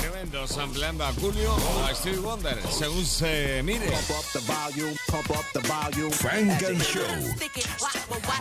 Tremendo, 0.00 0.44
sampleando 0.48 1.04
a 1.04 1.12
Julio 1.12 1.54
o 1.54 1.84
a 1.84 1.94
Stevie 1.94 2.18
Wonder, 2.18 2.58
según 2.68 3.06
se 3.06 3.62
mire. 3.62 3.86
Funk 6.10 6.62
and 6.62 6.82
Show. 6.82 7.00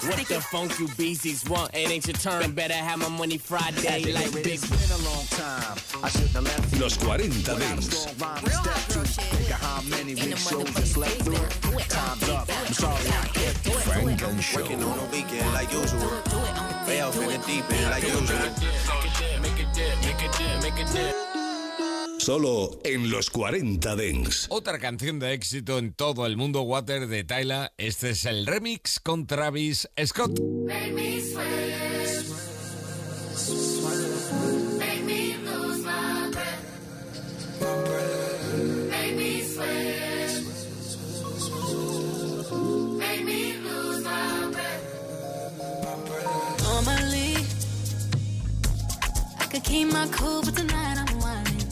What 0.08 0.28
the 0.28 0.42
funk 0.42 0.80
you 0.80 0.88
beasties 0.98 1.44
want? 1.48 1.76
It 1.76 1.92
ain't 1.92 2.08
your 2.08 2.18
turn. 2.18 2.54
Better 2.54 2.74
have 2.74 2.98
my 2.98 3.10
money 3.10 3.38
Friday 3.38 4.12
like 4.12 4.32
big. 4.34 4.60
been 4.62 4.92
a 4.92 4.98
long 5.04 5.26
time. 5.30 5.78
I 6.04 6.10
shouldn't 6.10 6.32
have 6.32 6.44
left 6.44 6.74
you. 6.74 6.80
Los 6.82 6.96
40 6.98 7.30
But 7.30 7.50
I'm 7.50 7.60
Dents. 7.60 7.98
strong 7.98 8.16
rhyme 8.18 8.46
step 8.48 8.76
through. 8.90 9.04
Think 9.04 9.50
of 9.52 9.62
how 9.62 9.82
many 9.84 10.16
big 10.16 10.38
shows 10.38 10.76
I 10.76 10.84
slept 10.84 11.22
through. 11.22 11.46
Time's 11.88 12.30
up. 12.30 12.50
I'm 12.50 12.74
sorry 12.74 13.08
I 13.08 13.28
kept 13.28 13.66
you. 13.68 13.74
Funk 13.74 14.22
and 14.24 14.44
Show. 14.44 15.99
Way 16.88 17.02
off 17.02 17.16
in 17.16 17.28
the 17.28 17.38
deep 17.46 17.72
end 17.72 17.90
like 17.90 18.04
usual. 18.08 18.70
Solo 22.20 22.80
en 22.84 23.10
los 23.10 23.30
40 23.30 23.96
Dents. 23.96 24.48
Otra 24.50 24.78
canción 24.78 25.20
de 25.20 25.34
éxito 25.34 25.80
en 25.80 25.94
todo 25.94 26.26
el 26.26 26.38
mundo, 26.38 26.62
Water 26.62 27.08
de 27.08 27.24
Tyla. 27.24 27.74
Este 27.78 28.12
es 28.12 28.26
el 28.26 28.46
remix 28.46 29.00
con 29.00 29.26
Travis 29.26 29.90
Scott. 30.06 30.40
Keep 49.70 49.94
my 49.94 50.08
cool, 50.08 50.42
but 50.42 50.56
tonight 50.58 50.98
I'm 50.98 51.14
whining. 51.24 51.68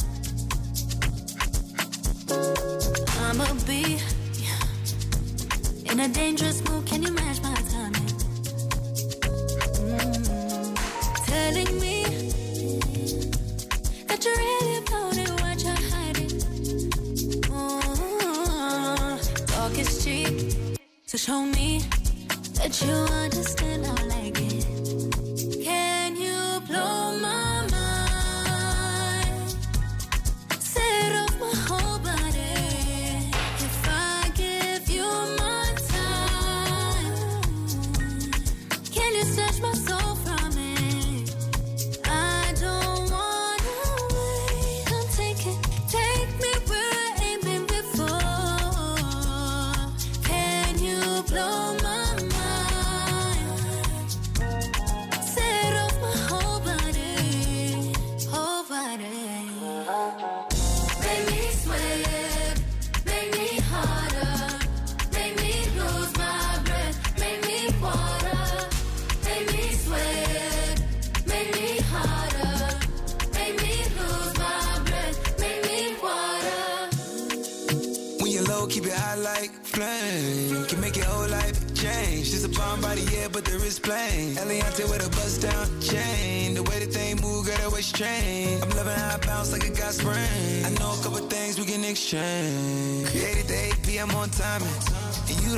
I'ma 3.26 3.48
be 3.66 3.98
in 5.90 6.00
a 6.00 6.08
dangerous 6.08 6.64
mood. 6.66 6.86
Can 6.86 7.02
you 7.02 7.12
match 7.12 7.42
my 7.42 7.56
timing? 7.74 8.12
Mm. 9.82 10.76
Telling 11.26 11.72
me 11.84 11.98
that 14.08 14.20
you 14.26 14.34
really 14.44 14.78
it, 15.24 15.32
what 15.42 15.58
you're 15.66 15.84
hiding. 15.92 16.34
Oh, 17.52 19.20
talk 19.48 19.76
is 19.80 19.92
cheap, 20.04 20.34
so 21.08 21.18
show 21.18 21.42
me 21.42 21.82
that 22.60 22.74
you 22.86 22.96
understand 23.26 23.88
I 23.88 23.96
like 24.14 24.38
it. 24.52 24.66
Can 25.64 26.16
you 26.16 26.62
blow 26.68 27.07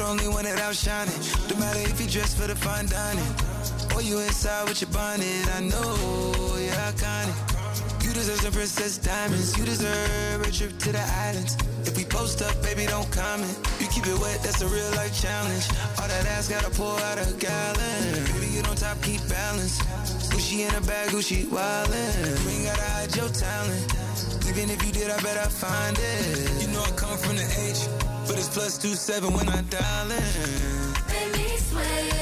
only 0.09 0.27
one 0.27 0.43
that 0.43 0.59
outshining. 0.59 1.13
No 1.49 1.55
matter 1.61 1.79
if 1.85 2.01
you 2.01 2.07
dress 2.09 2.33
for 2.33 2.47
the 2.47 2.55
fine 2.55 2.87
dining. 2.87 3.31
Or 3.93 4.01
you 4.01 4.17
inside 4.19 4.67
with 4.67 4.81
your 4.81 4.89
bonnet. 4.89 5.45
I 5.53 5.61
know 5.61 5.93
you're 6.57 6.81
iconic. 6.89 7.37
You 8.03 8.13
deserve 8.13 8.41
some 8.41 8.53
princess 8.53 8.97
diamonds. 8.97 9.57
You 9.57 9.65
deserve 9.65 10.41
a 10.41 10.51
trip 10.51 10.77
to 10.79 10.91
the 10.91 11.05
islands. 11.29 11.57
If 11.85 11.95
we 11.95 12.05
post 12.05 12.41
up, 12.41 12.55
baby, 12.63 12.85
don't 12.87 13.09
comment. 13.11 13.53
You 13.79 13.87
keep 13.87 14.07
it 14.07 14.17
wet, 14.17 14.41
that's 14.41 14.61
a 14.61 14.67
real 14.67 14.89
life 14.97 15.13
challenge. 15.13 15.69
All 16.01 16.07
that 16.07 16.25
ass 16.33 16.49
gotta 16.49 16.71
pour 16.71 16.97
out 16.97 17.17
a 17.21 17.29
gallon. 17.37 18.01
Baby, 18.33 18.49
you 18.49 18.63
don't 18.63 18.77
top, 18.77 18.97
keep 19.03 19.21
balance. 19.29 19.77
Gucci 20.33 20.65
in 20.65 20.73
a 20.73 20.81
bag, 20.81 21.09
Gucci 21.09 21.45
wildin'. 21.45 22.09
You 22.43 22.49
ain't 22.49 22.65
gotta 22.65 22.89
hide 22.97 23.15
your 23.15 23.29
talent. 23.29 23.85
Even 24.49 24.69
if 24.73 24.81
you 24.85 24.91
did, 24.91 25.11
I 25.11 25.21
bet 25.21 25.37
I 25.37 25.47
find 25.47 25.97
it. 25.97 26.61
You 26.61 26.67
know 26.73 26.81
I 26.81 26.91
come 26.97 27.17
from 27.17 27.35
the 27.37 27.45
H, 27.45 27.85
but 28.29 28.37
it's 28.37 28.47
plus 28.47 28.77
two 28.77 28.93
seven 28.93 29.33
when 29.33 29.49
I 29.49 29.61
dial 29.63 30.11
in. 30.11 30.93
Make 31.07 31.35
me 31.35 31.57
sweat. 31.57 32.18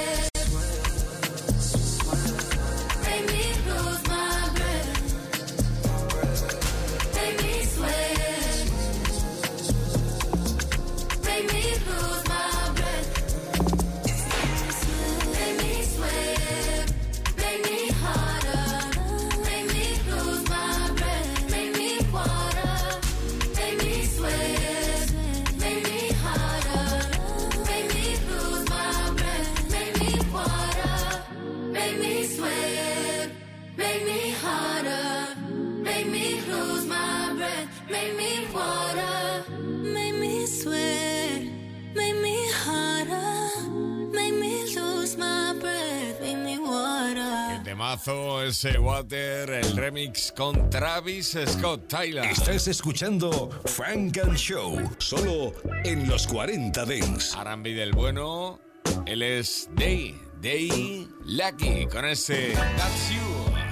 Temazo 47.88 48.43
ese 48.43 48.78
Water, 48.78 49.50
el 49.50 49.78
remix 49.78 50.34
con 50.36 50.69
Travis 50.69 51.38
Scott 51.47 51.88
Tyler. 51.88 52.26
Estás 52.26 52.67
escuchando 52.67 53.50
Frank 53.63 54.17
and 54.17 54.36
Show, 54.36 54.78
solo 54.97 55.54
en 55.86 56.06
los 56.10 56.28
40 56.28 56.84
Dents. 56.84 57.34
Arambi 57.34 57.73
del 57.73 57.93
Bueno, 57.93 58.60
él 59.06 59.21
es 59.21 59.69
Day, 59.78 60.19
Day 60.41 61.08
Lucky, 61.23 61.86
con 61.86 62.04
ese 62.04 62.52
That's 62.56 63.10
You. 63.10 63.21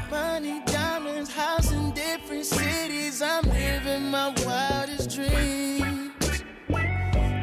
Money, 0.09 0.61
diamonds, 0.65 1.29
house 1.33 1.73
in 1.73 1.91
different 1.91 2.45
cities, 2.45 3.21
I'm 3.21 3.43
living 3.49 4.09
my 4.09 4.33
wildest 4.45 5.13
dreams. 5.13 6.13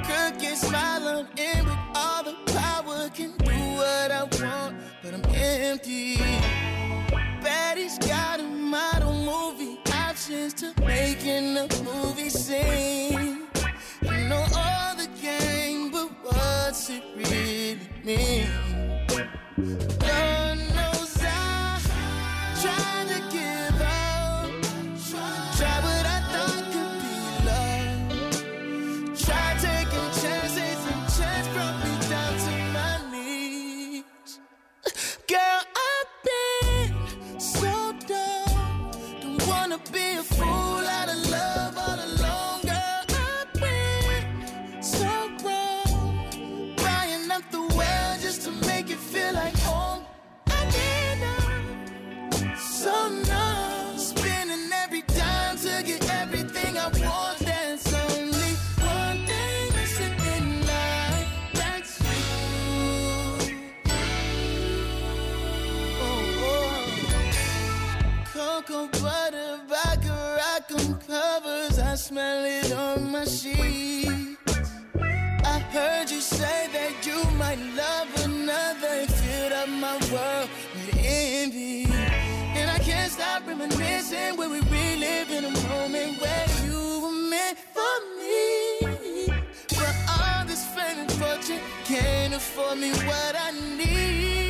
Cooking, 0.07 0.57
smile, 0.57 1.07
I'm 1.07 1.27
in 1.37 1.67
with 1.67 1.79
all 1.95 2.25
the 2.25 2.35
power, 2.51 3.11
can 3.11 3.37
do 3.37 3.53
what 3.77 4.11
I 4.11 4.23
want, 4.41 4.77
but 5.03 5.13
I'm 5.13 5.35
empty. 5.35 6.62
She's 7.93 8.09
got 8.09 8.41
a 8.41 8.43
model 8.43 9.13
movie 9.13 9.79
options 9.93 10.55
to 10.55 10.73
making 10.81 11.59
a 11.59 11.69
movie 11.85 12.31
scene. 12.31 13.47
You 14.01 14.29
know 14.29 14.47
all 14.57 14.97
the 14.97 15.11
game, 15.21 15.91
but 15.91 16.09
what's 16.23 16.89
it 16.89 17.03
really 17.15 17.79
mean? 18.03 18.49
No. 20.01 20.42
smell 72.03 72.45
it 72.45 72.73
on 72.73 73.13
my 73.13 73.25
sheets. 73.25 74.73
I 75.45 75.59
heard 75.71 76.11
you 76.11 76.21
say 76.21 76.67
that 76.73 77.07
you 77.07 77.23
might 77.39 77.61
love 77.77 78.09
another. 78.25 79.07
Filled 79.07 79.53
up 79.53 79.69
my 79.69 79.95
world 80.13 80.49
with 80.75 80.97
envy. 80.99 81.85
And 82.59 82.69
I 82.69 82.79
can't 82.81 83.13
stop 83.13 83.47
reminiscing 83.47 84.37
when 84.37 84.51
we 84.51 84.61
relive 84.63 85.31
in 85.31 85.45
a 85.45 85.55
moment 85.69 86.21
where 86.21 86.47
you 86.65 87.01
were 87.03 87.19
meant 87.31 87.59
for 87.77 87.95
me. 88.19 89.27
But 89.69 89.95
all 90.19 90.45
this 90.45 90.65
fame 90.75 90.99
and 91.05 91.13
fortune 91.13 91.61
can't 91.85 92.35
afford 92.35 92.79
me 92.79 92.91
what 92.91 93.37
I 93.47 93.53
need. 93.79 94.42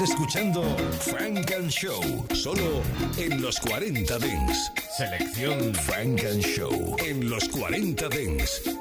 Escuchando 0.00 0.62
Frank 1.00 1.52
and 1.52 1.68
Show, 1.68 2.00
solo 2.32 2.82
en 3.18 3.42
los 3.42 3.60
40 3.60 4.18
Dings. 4.18 4.72
Selección 4.96 5.74
Frank 5.74 6.24
and 6.24 6.42
Show 6.42 6.96
en 7.04 7.28
los 7.28 7.46
40 7.48 8.08
Dings. 8.08 8.79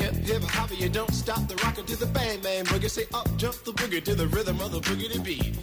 Hip 0.00 0.12
it 0.12 0.26
to 0.26 0.32
the 0.32 0.32
hip 0.32 0.42
hip 0.42 0.42
hop. 0.50 0.70
You 0.78 0.88
don't 0.88 1.12
stop 1.12 1.46
the 1.48 1.56
rocker 1.56 1.82
to 1.82 1.96
the 1.96 2.06
bang 2.06 2.40
bang 2.40 2.64
boogie. 2.64 2.90
Say 2.90 3.06
up 3.14 3.28
jump 3.36 3.56
the 3.64 3.72
boogie 3.72 4.02
to 4.04 4.14
the 4.14 4.26
rhythm 4.28 4.60
of 4.60 4.72
the 4.72 4.80
boogie 4.80 5.12
to 5.12 5.20
beat. 5.20 5.56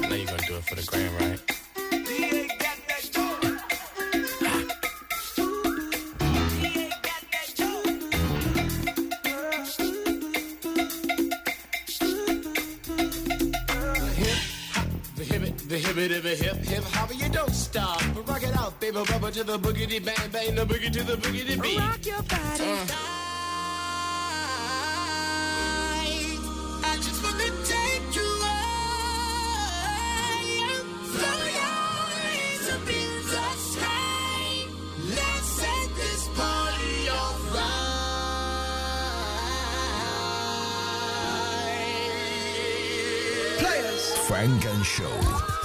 Now 0.00 0.14
you're 0.14 0.26
gonna 0.26 0.46
do 0.46 0.56
it 0.56 0.64
for 0.64 0.74
the 0.74 0.82
gram, 0.86 1.14
right? 1.16 1.40
The 15.16 15.24
hip 15.24 15.56
the 15.68 15.76
hip 15.76 16.22
the 16.22 16.34
hip 16.36 16.56
hip 16.56 16.84
hop. 16.84 17.10
You 17.14 17.28
don't 17.28 17.54
stop, 17.54 18.00
but 18.66 18.82
rock 18.82 18.82
it 18.82 18.96
out, 18.96 19.04
baby, 19.04 19.12
rubber 19.12 19.30
to 19.30 19.44
the 19.44 19.58
boogie 19.58 20.04
bang 20.04 20.30
bang, 20.30 20.54
the 20.54 20.64
boogie 20.64 20.92
to 20.92 21.02
the 21.04 21.16
boogie 21.16 21.46
to 21.46 21.60
beat. 21.60 21.78
Rock 21.78 22.06
your 22.06 22.22
body. 22.22 22.64
Mm. 22.64 22.90
I 26.84 26.96
just 26.96 27.22
wanna 27.22 27.50
take 27.64 28.16
you 28.16 28.28
higher. 28.42 29.22
Throw 31.14 31.40
your 31.58 31.78
hands 32.16 32.68
up 32.70 32.88
in 32.88 33.10
the 33.32 33.46
sky. 33.56 34.66
Let's 35.08 35.46
set 35.46 35.88
this 35.96 36.22
party 36.34 37.08
on 37.08 37.34
fire. 37.52 37.86
Funk 44.28 44.64
and 44.64 44.84
Show. 44.84 45.55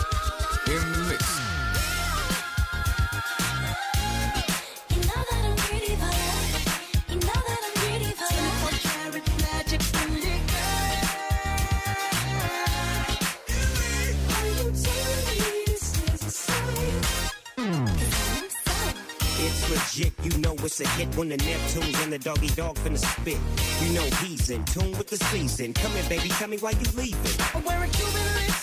When 21.15 21.29
the 21.29 21.37
Neptunes 21.37 22.03
and 22.03 22.11
the 22.11 22.19
doggy 22.19 22.49
dog 22.49 22.75
finna 22.77 22.97
spit. 22.97 23.37
You 23.81 23.93
know 23.93 24.03
he's 24.17 24.49
in 24.49 24.63
tune 24.65 24.91
with 24.97 25.07
the 25.07 25.17
season. 25.17 25.73
Come 25.73 25.91
here, 25.91 26.09
baby, 26.09 26.29
tell 26.29 26.47
me 26.47 26.57
why 26.57 26.71
you 26.71 26.85
leaving. 26.95 27.45
I'm 27.53 27.63
wearing 27.63 27.91
Cuban 27.91 28.60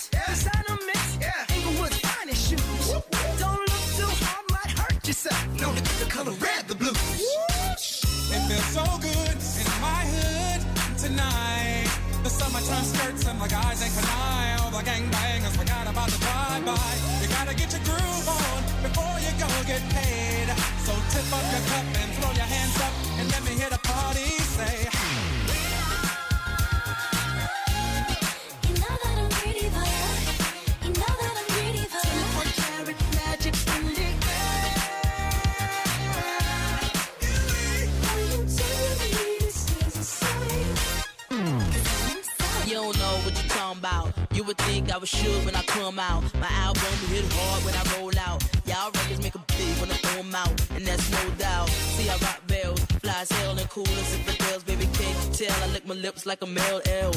talking 43.68 43.80
about. 43.80 44.12
You 44.34 44.44
would 44.44 44.58
think 44.58 44.92
I 44.92 44.98
was 44.98 45.08
sure 45.08 45.40
when 45.44 45.54
I 45.54 45.62
come 45.62 45.98
out. 45.98 46.22
My 46.34 46.48
album 46.48 46.82
hit 47.08 47.24
hard 47.32 47.64
when 47.64 47.74
I 47.74 47.82
roll 47.98 48.12
out. 48.18 48.42
Y'all 48.66 48.90
records 48.90 49.22
make 49.22 49.34
a 49.34 49.44
big 49.56 49.76
when 49.80 49.90
I 49.90 49.94
throw 49.94 50.20
'em 50.20 50.34
out, 50.34 50.54
and 50.76 50.86
that's 50.86 51.10
no 51.10 51.30
doubt. 51.38 51.68
See, 51.96 52.08
I 52.08 52.16
rock 52.16 52.40
bells, 52.46 52.80
fly 53.02 53.20
as 53.22 53.30
hell 53.30 53.58
and 53.58 53.68
cool 53.68 53.88
as 53.88 54.14
infidels. 54.14 54.62
Baby, 54.64 54.86
can't 54.98 55.16
you 55.24 55.46
tell? 55.46 55.64
I 55.64 55.66
lick 55.72 55.86
my 55.86 55.94
lips 55.94 56.26
like 56.26 56.42
a 56.42 56.46
male 56.46 56.80
L. 56.86 57.12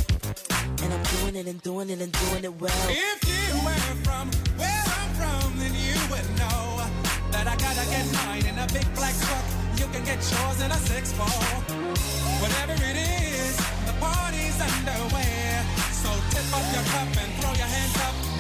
And 0.84 0.94
I'm 0.94 1.04
doing 1.16 1.36
it 1.36 1.48
and 1.48 1.62
doing 1.62 1.90
it 1.90 2.02
and 2.02 2.12
doing 2.12 2.44
it 2.44 2.54
well. 2.60 2.88
If 2.90 3.20
you 3.34 3.48
were 3.66 3.96
from 4.08 4.26
where 4.58 4.84
I'm 5.00 5.10
from, 5.20 5.48
then 5.60 5.74
you 5.86 5.98
would 6.12 6.28
know 6.42 6.64
that 7.34 7.46
I 7.48 7.56
gotta 7.66 7.86
get 7.94 8.06
mine 8.20 8.46
in 8.46 8.58
a 8.60 8.68
big 8.68 8.88
black 8.96 9.16
truck. 9.26 9.46
You 9.80 9.88
can 9.94 10.04
get 10.04 10.20
yours 10.32 10.60
in 10.62 10.72
a 10.72 10.80
six 10.92 11.12
four. 11.14 11.42
Whatever 12.44 12.76
it 12.92 12.98
is, 12.98 13.56
the 13.88 13.94
party's 14.00 14.60
underway. 14.68 15.81
So 16.02 16.10
tip 16.32 16.52
up 16.52 16.74
your 16.74 16.84
cup 16.84 17.08
and 17.22 17.32
throw 17.40 17.54
your 17.54 17.68
hands 17.68 17.96
up 17.98 18.31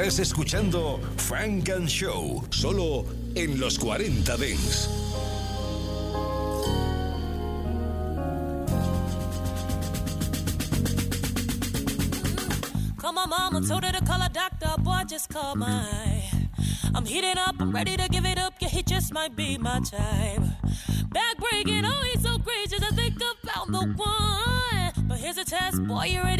Estás 0.00 0.18
escuchando 0.18 0.98
Funk 1.18 1.68
and 1.68 1.86
Show, 1.86 2.42
solo 2.48 3.04
en 3.34 3.60
los 3.60 3.78
40 3.78 4.34
Dance. 4.34 4.88
My 13.02 13.26
mama, 13.26 13.60
told 13.68 13.84
her 13.84 13.92
to 13.92 14.02
call 14.06 14.22
a 14.22 14.30
doctor, 14.30 14.74
boy, 14.78 15.02
just 15.06 15.28
call 15.28 15.54
my. 15.54 15.86
I'm 16.94 17.04
heating 17.04 17.36
up, 17.36 17.56
I'm 17.60 17.70
ready 17.70 17.98
to 17.98 18.08
give 18.08 18.24
it 18.24 18.38
up, 18.38 18.54
yeah, 18.58 18.70
it 18.72 18.86
just 18.86 19.12
might 19.12 19.36
be 19.36 19.58
my 19.58 19.80
time. 19.80 20.54
Back 21.12 21.36
breaking, 21.38 21.84
oh, 21.84 22.02
he's 22.10 22.22
so 22.22 22.38
gracious, 22.38 22.82
I 22.82 22.94
think 22.94 23.16
about 23.16 23.66
the 23.66 23.92
one. 23.94 25.06
But 25.06 25.18
here's 25.18 25.36
a 25.36 25.44
test, 25.44 25.86
boy, 25.86 26.04
you're. 26.04 26.30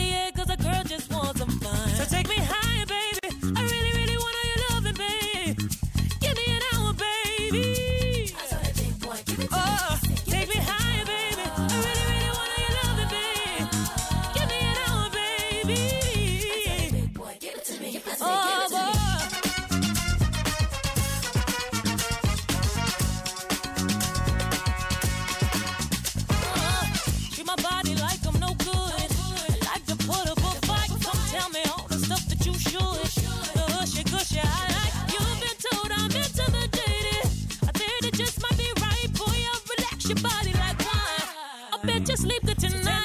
like 40.54 40.78
wine. 40.78 41.28
I 41.72 41.78
bet 41.84 42.08
you 42.08 42.16
sleep 42.16 42.42
good 42.44 42.58
tonight. 42.58 42.99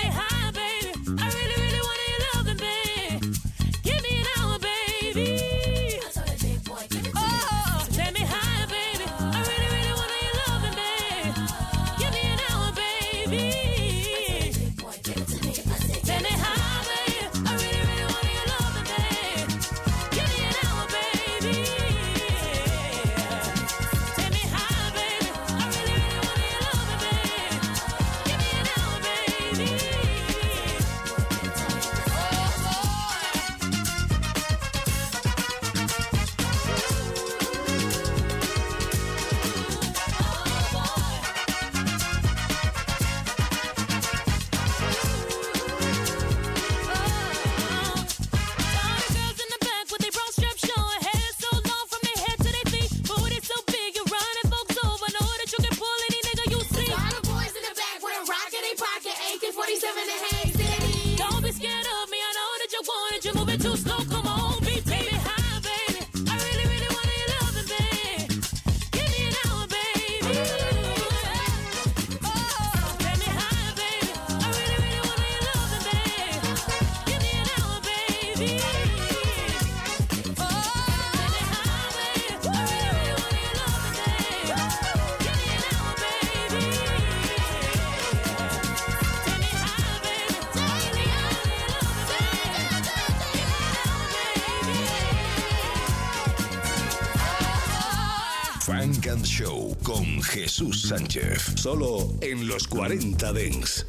Jesús 100.58 100.84
Sánchez. 100.84 101.52
Solo 101.58 102.14
en 102.22 102.48
los 102.48 102.66
40 102.66 103.34
Dengs. 103.34 103.86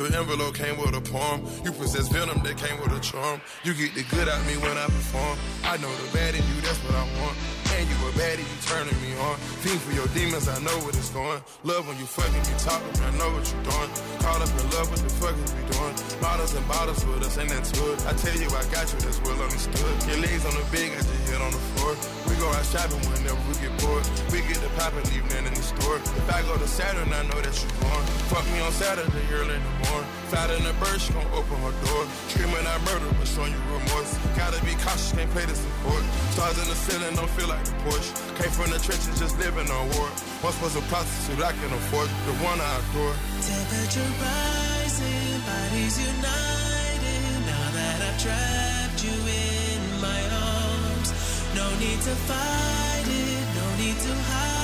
your 0.00 0.08
envelope 0.16 0.54
came 0.54 0.80
with 0.80 0.96
a 0.96 1.04
poem. 1.12 1.44
You 1.60 1.72
possess 1.72 2.08
venom 2.08 2.40
that 2.40 2.56
came 2.56 2.80
with 2.80 2.96
a 2.96 3.00
charm. 3.04 3.40
You 3.64 3.76
get 3.76 3.92
the 3.92 4.04
good 4.08 4.28
out 4.32 4.40
me 4.48 4.56
when 4.56 4.72
I 4.72 4.88
perform. 4.88 5.36
I 5.64 5.76
know 5.76 5.92
the 5.92 6.08
bad 6.16 6.32
in 6.32 6.40
you, 6.40 6.56
that's 6.64 6.80
what 6.88 6.96
I 6.96 7.04
want. 7.20 7.36
And 7.76 7.84
you 7.84 7.96
a 8.08 8.10
baddie, 8.16 8.40
you 8.40 8.58
turning 8.64 8.96
me 9.04 9.12
on. 9.20 9.36
Feed 9.60 9.76
for 9.76 9.92
your 9.92 10.08
demons, 10.16 10.48
I 10.48 10.56
know 10.64 10.72
what 10.88 10.96
it's 10.96 11.12
going. 11.12 11.40
Love 11.64 11.84
when 11.84 12.00
you 12.00 12.08
fucking 12.08 12.44
me 12.48 12.54
talking, 12.56 12.96
I 13.04 13.12
know 13.20 13.28
what 13.36 13.44
you're 13.44 13.64
doing. 13.68 13.90
Caught 14.24 14.40
up 14.40 14.52
in 14.56 14.66
love, 14.72 14.88
what 14.88 15.00
the 15.04 15.12
fuck 15.20 15.36
is 15.36 15.52
we 15.52 15.62
doing? 15.68 15.94
Bottles 16.20 16.52
and 16.56 16.64
bottles 16.64 17.04
with 17.04 17.20
us, 17.20 17.36
ain't 17.36 17.52
that's 17.52 17.72
good. 17.76 18.00
I 18.08 18.16
tell 18.16 18.36
you, 18.40 18.48
I 18.48 18.64
got 18.72 18.88
you, 18.88 18.98
that's 19.04 19.20
well 19.20 19.36
understood. 19.36 19.94
Your 20.08 20.18
legs 20.24 20.44
on 20.48 20.56
the 20.56 20.64
bed, 20.72 20.96
I 20.96 21.00
just 21.04 21.28
hit 21.28 21.40
on 21.44 21.52
the 21.52 21.62
floor. 21.76 21.92
We 22.24 22.40
go 22.40 22.48
out 22.48 22.64
shopping 22.72 23.04
whenever 23.04 23.40
we 23.48 23.54
get 23.60 23.72
bored. 23.84 24.04
We 24.32 24.40
get 24.48 24.64
the 24.64 24.72
pop 24.80 24.96
and 24.96 25.04
leave 25.12 25.24
nothing 25.28 25.59
door. 25.80 25.96
If 25.96 26.28
I 26.30 26.42
go 26.42 26.56
to 26.56 26.68
Saturn, 26.68 27.12
I 27.12 27.22
know 27.28 27.40
that 27.40 27.54
you're 27.56 27.76
born. 27.80 28.04
Fuck 28.30 28.44
me 28.52 28.60
on 28.60 28.72
Saturday, 28.72 29.24
early 29.32 29.56
in 29.56 29.64
the 29.64 29.74
morning. 29.88 30.10
Fat 30.30 30.50
in 30.54 30.62
the 30.62 30.72
bird, 30.78 31.00
she 31.00 31.12
gon' 31.12 31.26
open 31.34 31.56
her 31.66 31.74
door. 31.84 32.02
Screaming 32.30 32.66
I 32.66 32.76
murder, 32.86 33.10
but 33.18 33.26
showing 33.26 33.52
you 33.52 33.62
remorse. 33.72 34.14
Gotta 34.38 34.60
be 34.62 34.74
cautious, 34.84 35.12
can't 35.12 35.30
play 35.34 35.44
the 35.44 35.56
support. 35.56 36.02
Stars 36.36 36.56
in 36.62 36.68
the 36.70 36.78
ceiling, 36.78 37.14
don't 37.16 37.30
feel 37.34 37.48
like 37.48 37.64
a 37.66 37.74
Porsche. 37.82 38.12
Came 38.38 38.52
from 38.54 38.70
the 38.70 38.78
trenches, 38.78 39.18
just 39.18 39.34
living 39.42 39.68
on 39.68 39.84
war. 39.98 40.08
Once 40.44 40.58
was 40.62 40.76
a 40.76 40.84
prostitute, 40.92 41.42
I 41.42 41.52
can 41.58 41.72
afford 41.74 42.08
the 42.28 42.34
one 42.46 42.58
I 42.60 42.70
adore. 42.78 43.16
Temperature 43.42 44.10
rising, 44.22 45.34
bodies 45.42 45.96
united. 45.98 47.34
Now 47.50 47.66
that 47.74 47.98
I've 48.06 48.18
trapped 48.22 49.00
you 49.02 49.16
in 49.16 49.80
my 49.98 50.20
arms, 50.30 51.10
no 51.58 51.66
need 51.82 52.00
to 52.06 52.14
fight 52.30 53.06
it, 53.08 53.42
no 53.58 53.66
need 53.82 53.98
to 53.98 54.14
hide. 54.30 54.59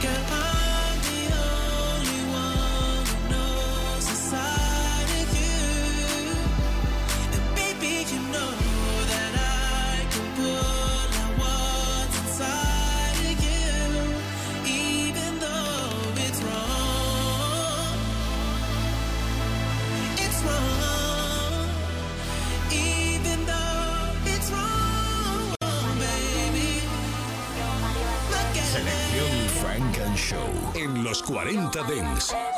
together. 0.00 0.43
40 31.44 31.84
Dents. 31.86 32.53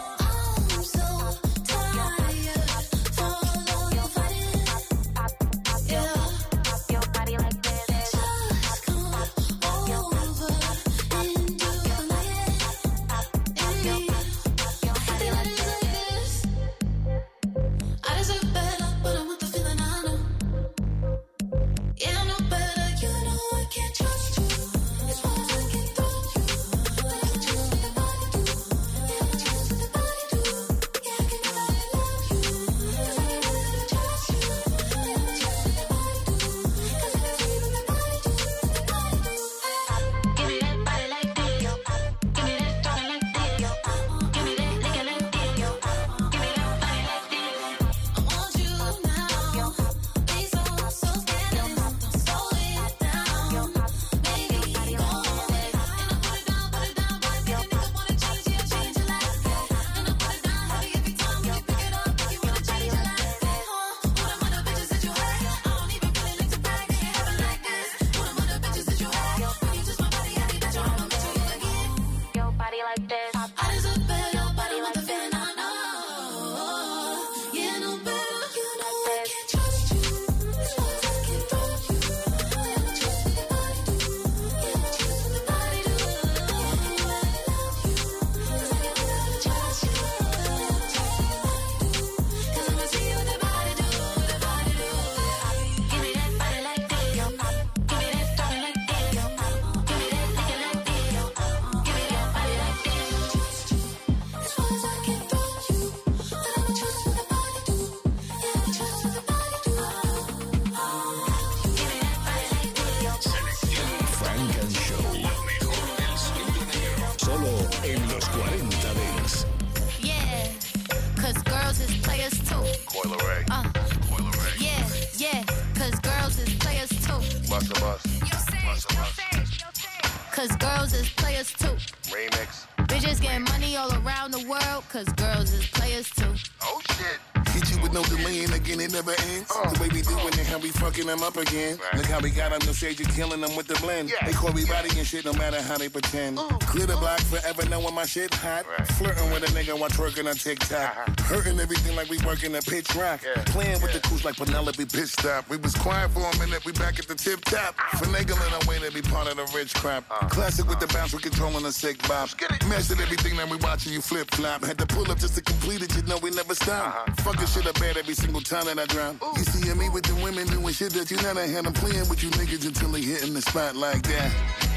Them 141.06 141.22
up 141.22 141.36
again. 141.36 141.78
Look 141.94 142.06
how 142.06 142.20
we 142.20 142.30
got 142.30 142.52
on 142.52 142.60
the 142.60 142.74
stage 142.74 143.00
and 143.00 143.08
killing 143.14 143.40
them 143.40 143.56
with 143.56 143.66
the 143.66 143.74
blend. 143.80 144.12
They 144.24 144.32
call 144.32 144.52
me 144.52 144.64
body 144.64 144.90
and 144.96 145.06
shit 145.06 145.24
no 145.24 145.32
matter 145.32 145.60
how 145.62 145.78
they 145.78 145.88
pretend. 145.88 146.38
Clear 146.60 146.86
the 146.86 146.96
block 146.96 147.20
forever 147.20 147.64
knowing 147.68 147.94
my 147.94 148.04
shit 148.04 148.32
hot. 148.34 148.66
Flirting 148.98 149.30
with 149.30 149.42
a 149.42 149.46
nigga 149.52 149.78
while 149.78 149.90
twerking 149.90 150.28
on 150.28 150.34
TikTok. 150.34 150.96
Uh-huh. 150.96 151.15
Hurting 151.26 151.58
everything 151.58 151.96
like 151.96 152.08
we 152.08 152.18
working 152.24 152.54
a 152.54 152.62
pitch 152.62 152.94
rock. 152.94 153.20
Playing 153.46 153.82
with 153.82 153.92
the 153.92 153.98
coos 154.06 154.24
like 154.24 154.36
Penelope 154.36 154.84
Pit 154.86 155.08
Stop. 155.08 155.48
We 155.50 155.56
was 155.56 155.74
quiet 155.74 156.10
for 156.12 156.20
a 156.22 156.38
minute, 156.38 156.64
we 156.64 156.70
back 156.70 157.00
at 157.00 157.08
the 157.08 157.16
tip 157.16 157.44
top. 157.44 157.74
Finagling 157.98 158.52
our 158.54 158.62
way 158.70 158.78
to 158.78 158.94
be 158.94 159.02
part 159.02 159.26
of 159.26 159.36
the 159.36 159.46
rich 159.56 159.74
crap. 159.74 160.08
Classic 160.30 160.64
with 160.68 160.78
the 160.78 160.86
bounce, 160.94 161.12
we 161.12 161.18
controlling 161.20 161.64
the 161.64 161.72
sick 161.72 161.98
bop. 162.06 162.30
Mastered 162.68 163.00
everything 163.00 163.36
that 163.38 163.48
we 163.50 163.56
watching 163.56 163.92
you 163.92 164.00
flip 164.00 164.30
flop. 164.30 164.64
Had 164.64 164.78
to 164.78 164.86
pull 164.86 165.10
up 165.10 165.18
just 165.18 165.34
to 165.34 165.42
complete 165.42 165.82
it, 165.82 165.94
you 165.96 166.02
know 166.02 166.16
we 166.18 166.30
never 166.30 166.54
stop. 166.54 167.10
Fucking 167.20 167.46
shit 167.46 167.66
up 167.66 167.74
bad 167.80 167.96
every 167.96 168.14
single 168.14 168.40
time 168.40 168.66
that 168.66 168.78
I 168.78 168.86
drop. 168.86 169.16
You 169.36 169.42
see 169.42 169.66
me 169.74 169.88
with 169.88 170.04
the 170.04 170.14
women 170.22 170.46
doing 170.46 170.72
shit 170.72 170.92
that 170.92 171.10
you 171.10 171.16
never 171.18 171.44
had. 171.44 171.66
I'm 171.66 171.72
playing 171.72 172.08
with 172.08 172.22
you 172.22 172.30
niggas 172.38 172.64
until 172.64 172.90
they 172.92 173.00
hitting 173.02 173.34
the 173.34 173.42
spot 173.42 173.74
like 173.74 174.02
that. 174.04 174.30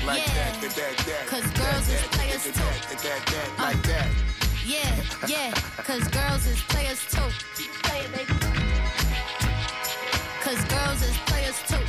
Like 0.03 0.25
Yeah. 0.25 0.33
that, 0.33 0.61
that, 0.61 0.75
that, 0.75 0.97
that. 1.05 1.27
Cause 1.29 1.45
girls 1.53 1.87
is 1.93 2.01
players 2.09 2.43
that, 2.43 2.53
too. 2.55 2.59
that, 2.59 2.89
that, 2.89 3.25
that, 3.27 3.55
that, 3.57 3.61
like 3.61 3.83
that. 3.85 4.07
Yeah, 4.65 4.95
yeah, 5.27 5.51
cause 5.83 6.07
girls 6.09 6.45
is 6.45 6.61
players 6.63 7.03
too. 7.09 7.21
Play 7.83 7.99
it, 7.99 8.11
baby. 8.11 8.33
Cause 10.41 10.63
girls 10.65 11.01
is 11.01 11.17
players 11.25 11.59
too. 11.67 11.85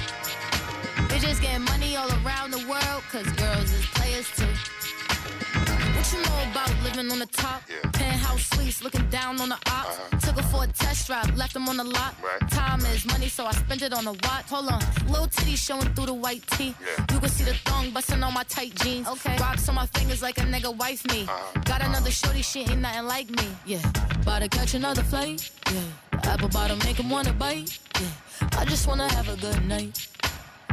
Bitches 1.09 1.41
getting 1.41 1.65
money 1.65 1.97
all 1.97 2.11
around 2.25 2.53
the 2.53 2.67
world, 2.69 3.03
cause 3.11 3.27
girls 3.33 3.73
is 3.73 3.87
players 3.87 4.31
too. 4.37 5.70
What 6.01 6.13
you 6.15 6.23
know 6.23 6.51
about 6.51 6.83
living 6.83 7.13
on 7.13 7.19
the 7.19 7.27
top? 7.27 7.61
Yeah. 7.69 7.91
Penthouse 7.91 8.47
suites, 8.55 8.83
looking 8.83 9.07
down 9.11 9.39
on 9.39 9.51
the 9.51 9.57
ops. 9.67 9.99
Uh-huh. 9.99 10.19
Took 10.21 10.37
her 10.41 10.49
for 10.49 10.65
a 10.65 10.67
test 10.69 11.07
drive, 11.07 11.37
left 11.37 11.53
them 11.53 11.69
on 11.69 11.77
the 11.77 11.85
lot. 11.85 12.15
Time 12.49 12.81
is 12.87 13.05
money, 13.05 13.29
so 13.29 13.45
I 13.45 13.53
spent 13.53 13.83
it 13.83 13.93
on 13.93 14.07
a 14.07 14.13
watch. 14.13 14.47
Hold 14.49 14.71
on, 14.71 14.81
little 15.09 15.27
titty 15.27 15.57
showing 15.57 15.93
through 15.93 16.07
the 16.07 16.15
white 16.15 16.43
tee. 16.53 16.75
You 17.13 17.21
can 17.21 17.29
see 17.29 17.45
the 17.45 17.53
thong 17.67 17.91
busting 17.91 18.23
on 18.23 18.33
my 18.33 18.45
tight 18.45 18.75
jeans. 18.77 19.09
Okay, 19.09 19.37
rocks 19.37 19.69
on 19.69 19.75
my 19.75 19.85
fingers 19.89 20.23
like 20.23 20.39
a 20.39 20.41
nigga 20.41 20.75
wife 20.75 21.05
me. 21.13 21.25
Uh-huh. 21.25 21.61
Got 21.67 21.83
uh-huh. 21.83 21.91
another 21.91 22.11
shorty, 22.11 22.41
she 22.41 22.61
ain't 22.61 22.79
nothing 22.79 23.05
like 23.05 23.29
me. 23.29 23.47
Yeah, 23.67 23.83
about 24.23 24.41
to 24.41 24.49
catch 24.49 24.73
another 24.73 25.03
flight. 25.03 25.51
Yeah, 25.71 25.83
the 26.13 26.31
apple 26.31 26.49
bottom 26.49 26.79
make 26.79 26.97
him 26.97 27.11
wanna 27.11 27.35
bite. 27.35 27.79
Yeah, 28.01 28.59
I 28.59 28.65
just 28.65 28.87
wanna 28.87 29.07
have 29.13 29.29
a 29.29 29.37
good 29.37 29.67
night. 29.67 30.09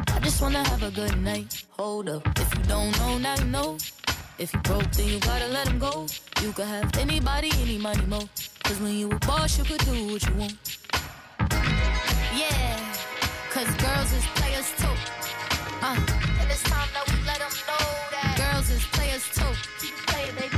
I 0.08 0.20
just 0.22 0.42
wanna 0.42 0.64
have 0.70 0.84
a 0.84 0.92
good 0.92 1.20
night. 1.22 1.66
Hold 1.72 2.08
up, 2.08 2.26
if 2.40 2.58
you 2.58 2.64
don't 2.64 2.98
know, 3.00 3.18
now 3.18 3.36
you 3.36 3.46
know. 3.46 3.78
If 4.40 4.54
you 4.54 4.60
broke, 4.60 4.92
then 4.92 5.08
you 5.08 5.20
gotta 5.20 5.48
let 5.48 5.68
him 5.68 5.80
go. 5.80 6.06
You 6.44 6.52
could 6.52 6.68
have 6.68 6.96
anybody, 7.00 7.50
any 7.60 7.80
money, 7.80 8.06
mo. 8.06 8.22
Cause 8.64 8.80
when 8.80 8.94
you 8.94 9.10
a 9.10 9.16
boss, 9.26 9.58
you 9.58 9.64
could 9.64 9.80
do 9.80 10.14
what 10.14 10.24
you 10.28 10.34
want. 10.36 10.56
Yeah, 12.38 12.94
cause 13.50 13.66
girls 13.82 14.14
is 14.14 14.26
players 14.36 14.70
too. 14.78 14.94
Uh, 15.82 15.98
and 16.40 16.52
it's 16.52 16.62
time 16.64 16.88
that 16.94 17.06
we 17.10 17.18
let 17.26 17.40
them 17.40 17.50
know 17.66 17.86
that 18.14 18.38
girls 18.38 18.70
is 18.70 18.84
players 18.94 19.26
too. 19.34 19.54
Play 20.06 20.26
it, 20.30 20.36
baby. 20.38 20.58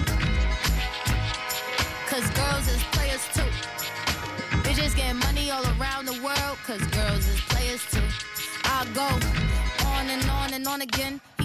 Cause 2.12 2.30
girls 2.32 2.68
is 2.68 2.84
players 2.92 3.24
too. 3.34 3.50
Bitches 4.68 4.94
getting 4.94 5.20
money 5.20 5.52
all 5.52 5.64
around 5.80 6.06
the 6.06 6.20
world, 6.22 6.58
cause 6.68 6.84
girls 6.88 7.26
is 7.30 7.40
players 7.48 7.86
too. 7.90 8.04
I 8.66 8.86
go 8.94 9.08
on 9.88 10.10
and 10.10 10.30
on 10.30 10.54
and 10.54 10.68
on 10.68 10.82
again. 10.82 11.22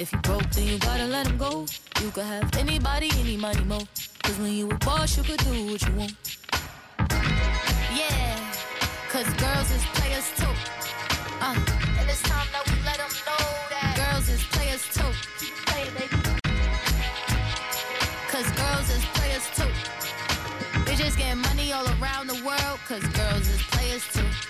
If 0.00 0.12
you 0.12 0.18
broke, 0.20 0.48
then 0.52 0.66
you 0.66 0.78
gotta 0.78 1.04
let 1.04 1.26
him 1.26 1.36
go. 1.36 1.66
You 2.00 2.10
could 2.10 2.24
have 2.24 2.56
anybody, 2.56 3.10
any 3.18 3.36
money, 3.36 3.62
mo. 3.64 3.80
Cause 4.22 4.38
when 4.38 4.50
you 4.54 4.70
a 4.70 4.74
boss, 4.76 5.14
you 5.14 5.22
could 5.22 5.36
do 5.40 5.66
what 5.66 5.82
you 5.86 5.92
want. 5.94 6.14
Yeah, 7.92 8.54
cause 9.10 9.28
girls 9.34 9.70
is 9.70 9.84
players 9.92 10.32
too. 10.38 10.54
Uh, 11.42 11.54
and 11.98 12.08
it's 12.08 12.22
time 12.22 12.48
that 12.50 12.64
we 12.68 12.76
let 12.82 12.96
them 12.96 13.12
know 13.28 13.44
that 13.68 13.92
girls 14.00 14.26
is 14.30 14.42
players 14.44 14.82
too. 14.88 15.12
Baby. 15.68 16.08
Cause 18.32 18.48
girls 18.56 18.88
is 18.96 19.04
players 19.12 19.46
too. 19.54 19.70
Bitches 20.88 21.14
getting 21.18 21.42
money 21.42 21.74
all 21.74 21.86
around 22.00 22.26
the 22.26 22.42
world, 22.42 22.80
cause 22.88 23.04
girls 23.08 23.46
is 23.46 23.62
players 23.64 24.08
too. 24.14 24.49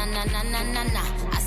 na 0.05 0.23
na 0.25 0.41
na 0.43 0.61
na 0.63 0.83
na. 0.83 1.03
I 1.31 1.40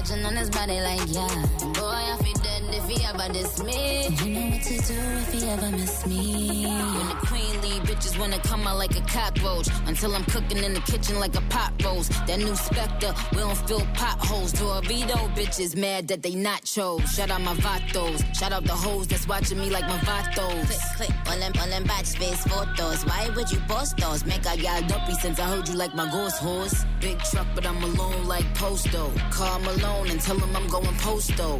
touching 0.00 0.24
on 0.24 0.34
his 0.34 0.48
body 0.50 0.80
like 0.80 1.00
yeah. 1.08 1.28
Boy 1.74 1.82
I 1.84 2.16
feel 2.22 2.39
if 2.74 2.86
he 2.88 3.04
ever 3.04 3.32
diss 3.32 3.62
me. 3.62 4.08
You 4.08 4.34
know 4.34 4.50
what 4.50 4.62
to 4.62 4.76
do 4.76 4.94
if 4.94 5.32
he 5.32 5.48
ever 5.48 5.70
miss 5.70 6.06
me. 6.06 6.66
When 6.66 7.08
the 7.08 7.26
queen 7.26 7.60
leave, 7.62 7.82
bitches 7.82 8.18
wanna 8.18 8.38
come 8.40 8.66
out 8.66 8.78
like 8.78 8.96
a 8.96 9.00
cockroach. 9.02 9.68
Until 9.86 10.14
I'm 10.14 10.24
cooking 10.24 10.58
in 10.58 10.74
the 10.74 10.80
kitchen 10.80 11.18
like 11.18 11.34
a 11.36 11.40
pot 11.42 11.72
roast. 11.84 12.10
That 12.26 12.38
new 12.38 12.54
Spectre, 12.54 13.14
we 13.32 13.38
don't 13.38 13.56
fill 13.68 13.86
potholes. 13.94 14.52
Dorito 14.52 15.34
bitches 15.34 15.76
mad 15.76 16.08
that 16.08 16.22
they 16.22 16.34
not 16.34 16.64
chose. 16.64 17.02
Shout 17.14 17.30
out 17.30 17.42
my 17.42 17.54
vatos. 17.54 18.22
Shout 18.34 18.52
out 18.52 18.64
the 18.64 18.72
hoes 18.72 19.06
that's 19.06 19.26
watching 19.26 19.58
me 19.58 19.70
like 19.70 19.86
my 19.86 19.98
vatos. 19.98 20.66
Click, 20.66 20.80
click, 20.96 21.12
all 21.28 21.38
them, 21.38 21.52
all 21.60 21.68
them 21.68 21.84
batch 21.84 22.10
face 22.18 22.42
photos. 22.44 23.04
Why 23.04 23.30
would 23.34 23.50
you 23.50 23.60
post 23.68 23.96
those? 23.96 24.24
Make 24.24 24.46
I 24.46 24.56
got 24.56 24.88
dumpy 24.88 25.14
since 25.14 25.38
I 25.38 25.46
heard 25.48 25.68
you 25.68 25.74
like 25.74 25.94
my 25.94 26.10
ghost 26.10 26.38
horse. 26.38 26.84
Big 27.00 27.18
truck, 27.30 27.46
but 27.54 27.66
I'm 27.66 27.82
alone 27.82 28.26
like 28.26 28.46
Posto. 28.54 29.10
Call 29.30 29.58
Malone 29.60 30.10
and 30.10 30.20
tell 30.20 30.38
him 30.38 30.54
I'm 30.54 30.68
going 30.68 30.94
posto. 30.96 31.58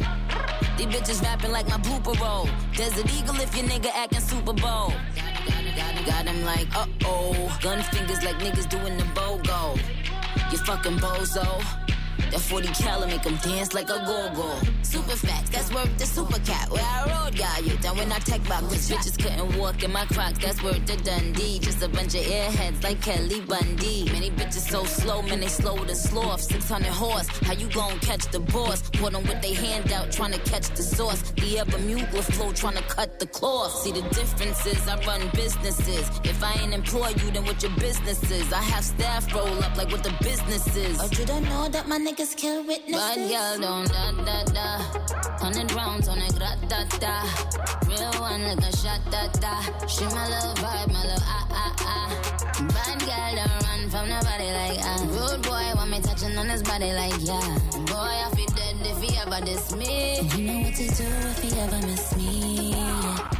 These 0.77 0.87
bitches 1.01 1.21
rapping 1.23 1.51
like 1.51 1.67
my 1.67 1.77
blooper 1.77 2.19
roll. 2.19 2.47
Desert 2.75 3.11
Eagle 3.13 3.35
if 3.39 3.55
your 3.55 3.65
nigga 3.65 3.89
acting 3.95 4.19
Super 4.19 4.53
Bowl. 4.53 4.93
Got 6.05 6.27
him 6.27 6.45
like, 6.45 6.67
uh 6.75 6.85
oh. 7.05 7.59
Gun 7.61 7.81
fingers 7.83 8.23
like 8.23 8.37
niggas 8.37 8.69
doing 8.69 8.97
the 8.97 9.03
BOGO. 9.15 9.79
You 10.51 10.57
fucking 10.59 10.97
bozo. 10.97 11.63
That 12.31 12.39
40 12.39 12.67
cal 12.69 13.05
make 13.07 13.23
them 13.23 13.35
dance 13.43 13.73
like 13.73 13.89
a 13.89 13.99
go-go. 14.05 14.55
Super 14.83 15.17
fat, 15.17 15.45
that's 15.51 15.69
worth 15.73 15.97
the 15.97 16.05
super 16.05 16.39
cat. 16.39 16.69
Where 16.71 16.81
I 16.81 17.03
rode, 17.11 17.37
got 17.37 17.65
you. 17.65 17.75
Down 17.77 17.97
when 17.97 18.09
I 18.11 18.19
tech 18.19 18.41
box, 18.47 18.63
these 18.67 18.89
bitches 18.89 19.21
couldn't 19.21 19.57
walk 19.57 19.83
in 19.83 19.91
my 19.91 20.05
crocs. 20.05 20.39
That's 20.39 20.63
worth 20.63 20.85
the 20.85 20.95
Dundee. 20.95 21.59
Just 21.59 21.83
a 21.83 21.89
bunch 21.89 22.15
of 22.15 22.21
airheads 22.21 22.81
like 22.83 23.01
Kelly 23.01 23.41
Bundy. 23.41 24.05
Many 24.13 24.31
bitches 24.31 24.69
so 24.71 24.85
slow, 24.85 25.21
man, 25.23 25.41
they 25.41 25.47
slow 25.47 25.75
to 25.83 25.93
sloth. 25.93 26.41
600 26.41 26.87
horse, 26.87 27.27
how 27.39 27.53
you 27.53 27.67
gon' 27.67 27.99
catch 27.99 28.25
the 28.31 28.39
boss? 28.39 28.81
Put 28.91 29.11
them 29.11 29.23
with 29.23 29.41
they 29.41 29.53
hand 29.53 29.91
out, 29.91 30.11
trying 30.11 30.31
to 30.31 30.39
catch 30.39 30.69
the 30.69 30.83
sauce. 30.83 31.21
The 31.35 31.65
Bermuda 31.69 32.23
flow, 32.23 32.53
trying 32.53 32.75
to 32.75 32.83
cut 32.83 33.19
the 33.19 33.27
cloth. 33.27 33.73
See 33.83 33.91
the 33.91 34.03
differences, 34.09 34.87
I 34.87 34.95
run 35.05 35.29
businesses. 35.33 36.09
If 36.23 36.41
I 36.41 36.53
ain't 36.61 36.73
employ 36.73 37.09
you, 37.09 37.31
then 37.31 37.43
what 37.43 37.61
your 37.61 37.75
business 37.75 38.31
is? 38.31 38.53
I 38.53 38.61
have 38.61 38.85
staff 38.85 39.33
roll 39.35 39.63
up 39.65 39.75
like 39.75 39.91
what 39.91 40.03
the 40.03 40.15
business 40.23 40.65
is. 40.77 40.97
Oh, 41.01 41.09
you 41.19 41.25
don't 41.25 41.43
know 41.43 41.67
that 41.67 41.87
my 41.89 41.97
niggas 42.21 42.35
kill 42.35 42.63
witnesses? 42.65 42.95
Bad 42.95 43.29
girl 43.29 43.59
don't 43.59 43.87
da 43.89 44.11
da 44.25 44.43
da. 44.53 44.67
Hundred 45.39 45.71
rounds 45.73 46.07
on 46.07 46.17
a 46.17 46.29
grat 46.33 46.57
da 46.69 46.83
da. 46.99 47.23
Real 47.87 48.21
one 48.21 48.43
like 48.43 48.59
a 48.59 48.77
shot 48.77 49.01
da 49.09 49.27
da. 49.39 49.87
She 49.87 50.05
my 50.05 50.27
little 50.29 50.53
vibe, 50.55 50.91
my 50.93 51.01
little 51.01 51.23
ah 51.25 51.47
ah 51.51 51.75
ah. 51.79 52.09
Bad 52.73 52.99
girl 52.99 53.35
don't 53.35 53.63
run 53.63 53.89
from 53.89 54.09
nobody 54.09 54.51
like 54.51 54.79
ah. 54.81 55.05
Rude 55.09 55.41
boy 55.43 55.65
want 55.75 55.91
me 55.91 56.01
touching 56.01 56.37
on 56.37 56.49
his 56.49 56.63
body 56.63 56.93
like 56.93 57.15
yeah. 57.19 57.57
Boy 57.71 58.13
I 58.25 58.31
feel 58.35 58.47
dead 58.47 58.75
if 58.81 59.01
he 59.01 59.17
ever 59.17 59.43
diss 59.45 59.75
me. 59.75 60.21
You 60.35 60.47
know 60.47 60.59
what 60.61 60.75
to 60.75 60.87
do 60.87 61.03
if 61.03 61.41
he 61.41 61.59
ever 61.59 61.87
miss 61.87 62.15
me. 62.17 62.71
Coil 62.75 63.30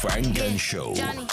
Funk 0.00 0.38
and 0.40 0.60
Show. 0.60 0.94
Johnny. 0.94 1.26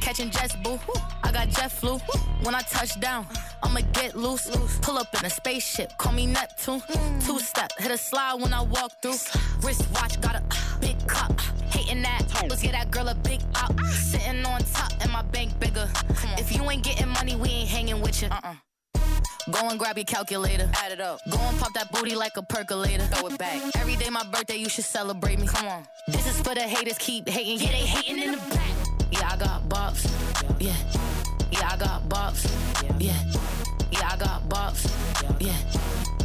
Catching 0.00 0.30
jets, 0.30 0.56
boo. 0.56 0.78
I 1.22 1.30
got 1.30 1.48
jet 1.50 1.70
flu. 1.70 1.98
When 2.42 2.54
I 2.54 2.60
touch 2.62 2.98
down, 2.98 3.26
I'ma 3.62 3.80
get 3.92 4.16
loose. 4.16 4.48
Pull 4.80 4.96
up 4.96 5.08
in 5.18 5.24
a 5.26 5.30
spaceship, 5.30 5.96
call 5.98 6.12
me 6.12 6.26
Neptune. 6.26 6.82
Two 7.20 7.38
step, 7.38 7.72
hit 7.78 7.90
a 7.90 7.98
slide 7.98 8.40
when 8.40 8.54
I 8.54 8.62
walk 8.62 8.90
through. 9.02 9.16
Wrist 9.60 9.86
watch, 9.94 10.18
got 10.22 10.36
a 10.36 10.42
big 10.80 10.96
cup. 11.06 11.38
Hating 11.68 12.02
that, 12.02 12.22
let's 12.48 12.62
get 12.62 12.72
that 12.72 12.90
girl 12.90 13.08
a 13.08 13.14
big 13.14 13.40
up. 13.54 13.78
Sitting 13.86 14.44
on 14.46 14.62
top, 14.72 14.92
and 15.00 15.12
my 15.12 15.22
bank 15.22 15.58
bigger. 15.58 15.88
If 16.38 16.56
you 16.56 16.62
ain't 16.70 16.84
getting 16.84 17.08
money, 17.08 17.36
we 17.36 17.48
ain't 17.48 17.68
hanging 17.68 18.00
with 18.00 18.22
you. 18.22 18.28
Uh-uh. 18.28 18.54
Go 19.50 19.68
and 19.68 19.78
grab 19.78 19.98
your 19.98 20.04
calculator. 20.04 20.70
Add 20.82 20.92
it 20.92 21.00
up. 21.00 21.20
Go 21.28 21.38
and 21.38 21.58
pop 21.58 21.72
that 21.74 21.90
booty 21.92 22.14
like 22.14 22.36
a 22.36 22.42
percolator. 22.42 23.04
Throw 23.04 23.28
it 23.28 23.38
back. 23.38 23.60
Every 23.76 23.96
day 23.96 24.08
my 24.08 24.24
birthday, 24.24 24.56
you 24.56 24.68
should 24.70 24.84
celebrate 24.84 25.38
me. 25.38 25.46
Come 25.46 25.66
on. 25.66 25.86
This 26.08 26.26
is 26.26 26.40
for 26.40 26.54
the 26.54 26.62
haters, 26.62 26.96
keep 26.98 27.28
hating. 27.28 27.60
Yeah, 27.60 27.72
they 27.72 27.86
hating 27.86 28.22
in 28.22 28.32
the 28.32 28.38
back. 28.38 28.70
Yeah, 29.10 29.28
I 29.32 29.36
got 29.36 29.68
bops. 29.68 30.08
Yeah. 30.60 30.72
Yeah, 31.50 31.68
I 31.72 31.76
got 31.76 32.08
bops. 32.08 32.44
Yeah. 32.98 33.14
Yeah, 33.92 34.08
I 34.12 34.16
got 34.16 34.48
bops. 34.48 34.90
Yeah. 35.40 35.52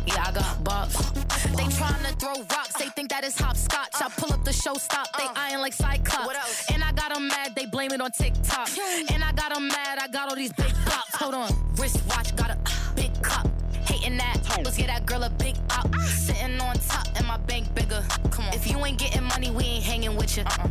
Yeah, 0.07 0.23
I 0.25 0.31
got 0.31 0.63
bops. 0.63 1.13
They 1.55 1.63
tryna 1.63 2.17
throw 2.19 2.33
rocks, 2.35 2.73
they 2.79 2.87
think 2.89 3.09
that 3.09 3.23
is 3.23 3.37
hopscotch. 3.37 3.89
I 3.95 4.09
pull 4.09 4.31
up 4.33 4.43
the 4.43 4.53
show 4.53 4.73
stop, 4.75 5.07
they 5.17 5.25
uh. 5.25 5.33
eyeing 5.35 5.59
like 5.59 5.73
Cyclops. 5.73 6.71
And 6.71 6.83
I 6.83 6.91
got 6.93 7.15
'em 7.15 7.27
mad, 7.27 7.53
they 7.55 7.65
blame 7.65 7.91
it 7.91 8.01
on 8.01 8.11
TikTok. 8.11 8.69
And 9.11 9.23
I 9.23 9.31
got 9.33 9.55
'em 9.55 9.67
mad, 9.67 9.99
I 9.99 10.07
got 10.07 10.29
all 10.29 10.35
these 10.35 10.53
big 10.53 10.73
bops. 10.85 11.15
Hold 11.15 11.35
on, 11.35 11.51
wrist 11.75 12.01
watch, 12.07 12.35
got 12.35 12.51
a 12.51 12.57
big 12.99 13.21
cup. 13.21 13.47
Hating 13.85 14.17
that, 14.17 14.37
let's 14.63 14.77
get 14.77 14.87
that 14.87 15.05
girl 15.05 15.23
a 15.23 15.29
big 15.29 15.55
up. 15.71 15.93
Sitting 16.01 16.59
on 16.59 16.77
top, 16.79 17.07
and 17.15 17.25
my 17.25 17.37
bank 17.37 17.73
bigger. 17.73 18.03
Come 18.29 18.45
on, 18.45 18.53
if 18.53 18.69
you 18.69 18.77
ain't 18.85 18.99
getting 18.99 19.23
money, 19.23 19.49
we 19.51 19.63
ain't 19.63 19.83
hanging 19.83 20.15
with 20.15 20.35
you. 20.37 20.43
Uh-uh. 20.43 20.67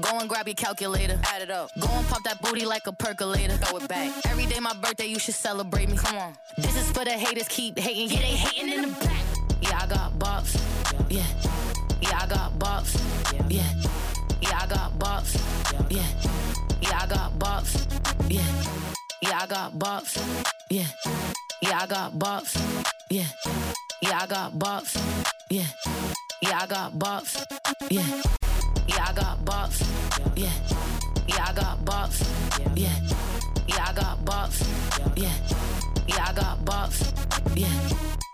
Go 0.00 0.18
and 0.18 0.28
grab 0.28 0.46
your 0.46 0.54
calculator. 0.54 1.18
Add 1.32 1.42
it 1.42 1.50
up. 1.50 1.70
Go 1.78 1.88
and 1.88 2.06
pop 2.08 2.22
that 2.24 2.40
booty 2.40 2.64
like 2.64 2.86
a 2.86 2.92
percolator. 2.92 3.54
Throw 3.56 3.78
it 3.78 3.88
back. 3.88 4.12
Every 4.26 4.46
day 4.46 4.60
my 4.60 4.74
birthday, 4.74 5.06
you 5.06 5.18
should 5.18 5.34
celebrate 5.34 5.88
me. 5.88 5.96
Come 5.96 6.16
on. 6.16 6.34
This 6.56 6.76
is 6.76 6.90
for 6.92 7.04
the 7.04 7.12
haters, 7.12 7.48
keep 7.48 7.78
hating. 7.78 8.10
Yeah, 8.10 8.20
they 8.20 8.36
hating 8.36 8.72
in 8.72 8.82
the 8.82 8.94
back. 9.04 9.24
Yeah, 9.60 9.80
I 9.82 9.86
got 9.86 10.12
bops. 10.18 10.52
Yeah. 11.10 11.22
Yeah, 12.00 12.18
I 12.22 12.26
got 12.26 12.58
bops. 12.58 12.92
Yeah. 13.48 13.72
Yeah, 14.40 14.58
I 14.62 14.66
got 14.66 14.98
bops. 14.98 15.32
Yeah. 15.90 16.02
Yeah, 16.80 16.98
I 17.02 17.06
got 17.06 17.38
bops. 17.38 18.30
Yeah. 18.30 18.42
Yeah, 19.22 19.38
I 19.42 19.46
got 19.46 19.72
bops. 19.72 20.43
Yeah. 20.70 20.86
Yeah, 21.62 21.78
I 21.82 21.86
got 21.86 22.12
bops. 22.12 22.56
Yeah. 23.10 23.24
Yeah, 24.02 24.18
I 24.22 24.26
got 24.26 24.52
bops. 24.54 24.96
Yeah. 25.50 25.66
Yeah, 26.42 26.58
I 26.58 26.66
got 26.66 26.92
bops. 26.92 27.44
Yeah. 27.90 28.02
Yeah, 28.88 29.06
I 29.08 29.12
got 29.12 29.44
bops. 29.44 30.36
Yeah. 30.36 30.50
Yeah, 31.28 31.44
I 31.48 31.52
got 31.52 31.84
bops. 31.84 32.76
Yeah. 32.76 32.88
Yeah, 33.68 33.84
I 33.86 33.92
got 33.92 34.24
bops. 34.24 35.16
Yeah. 35.16 35.32
Yeah, 36.06 36.26
I 36.28 36.32
got 36.32 36.64
bops. 36.64 37.56
Yeah. 37.56 38.33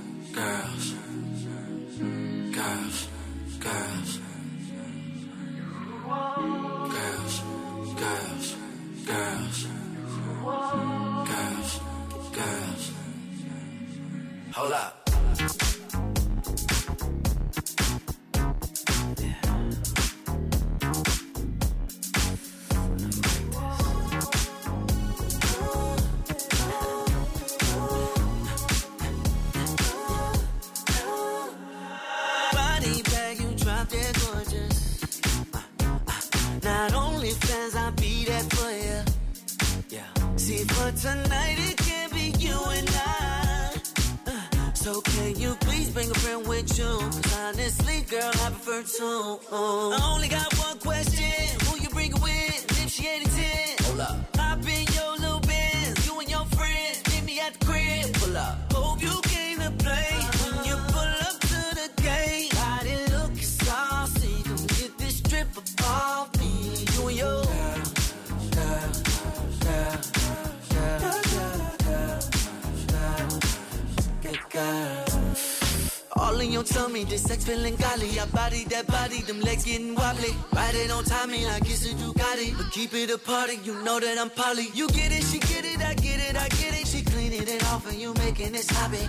keep 82.81 82.93
it 82.95 83.11
a 83.11 83.17
party, 83.17 83.59
you 83.63 83.75
know 83.83 83.99
that 83.99 84.17
I'm 84.17 84.31
poly. 84.31 84.67
You 84.73 84.87
get 84.89 85.11
it, 85.11 85.23
she 85.23 85.37
get 85.37 85.65
it, 85.65 85.81
I 85.81 85.93
get 85.93 86.19
it, 86.19 86.35
I 86.35 86.47
get 86.49 86.73
it. 86.79 86.87
She 86.87 87.03
cleaning 87.03 87.47
it 87.47 87.63
off 87.65 87.87
and 87.87 87.99
you 87.99 88.11
making 88.15 88.55
it 88.55 88.63
sloppy. 88.63 89.05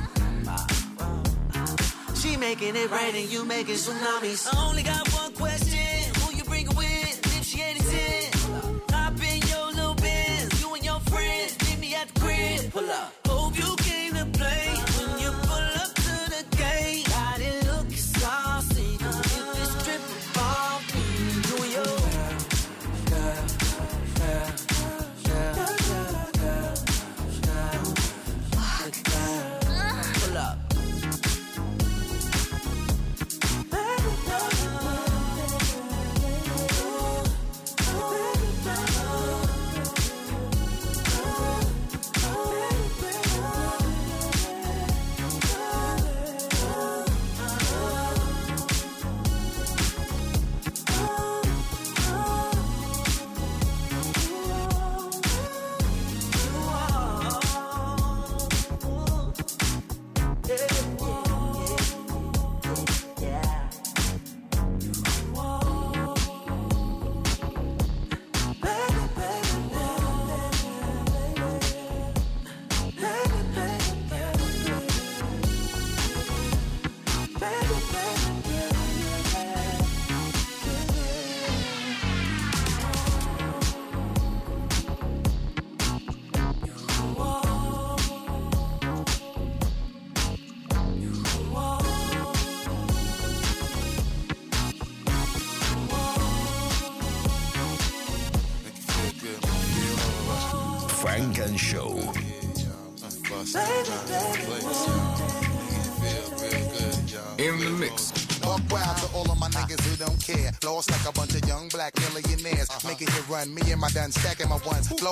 She 2.20 2.37
making 2.37 2.77
it 2.77 2.91
rain 2.91 3.14
and 3.16 3.29
you 3.33 3.47
making 3.47 3.77
tsunamis. 3.77 4.47
I 4.53 4.68
only 4.68 4.83
got 4.83 5.09
one 5.14 5.33
question, 5.33 5.89
who 6.18 6.37
you 6.37 6.45
bring 6.45 6.66
with? 6.77 7.37
If 7.39 7.45
she 7.45 7.62
ain't 7.62 7.81
a 7.81 7.85
10, 7.85 8.83
hop 8.91 9.14
in 9.31 9.41
your 9.49 9.66
little 9.73 9.95
Benz. 9.95 10.61
You 10.61 10.75
and 10.75 10.85
your 10.85 11.01
friends, 11.12 11.57
meet 11.64 11.79
me 11.81 11.95
at 11.95 12.09
the 12.09 12.20
crib. 12.20 12.73
Pull 12.73 12.91
up. 12.91 13.01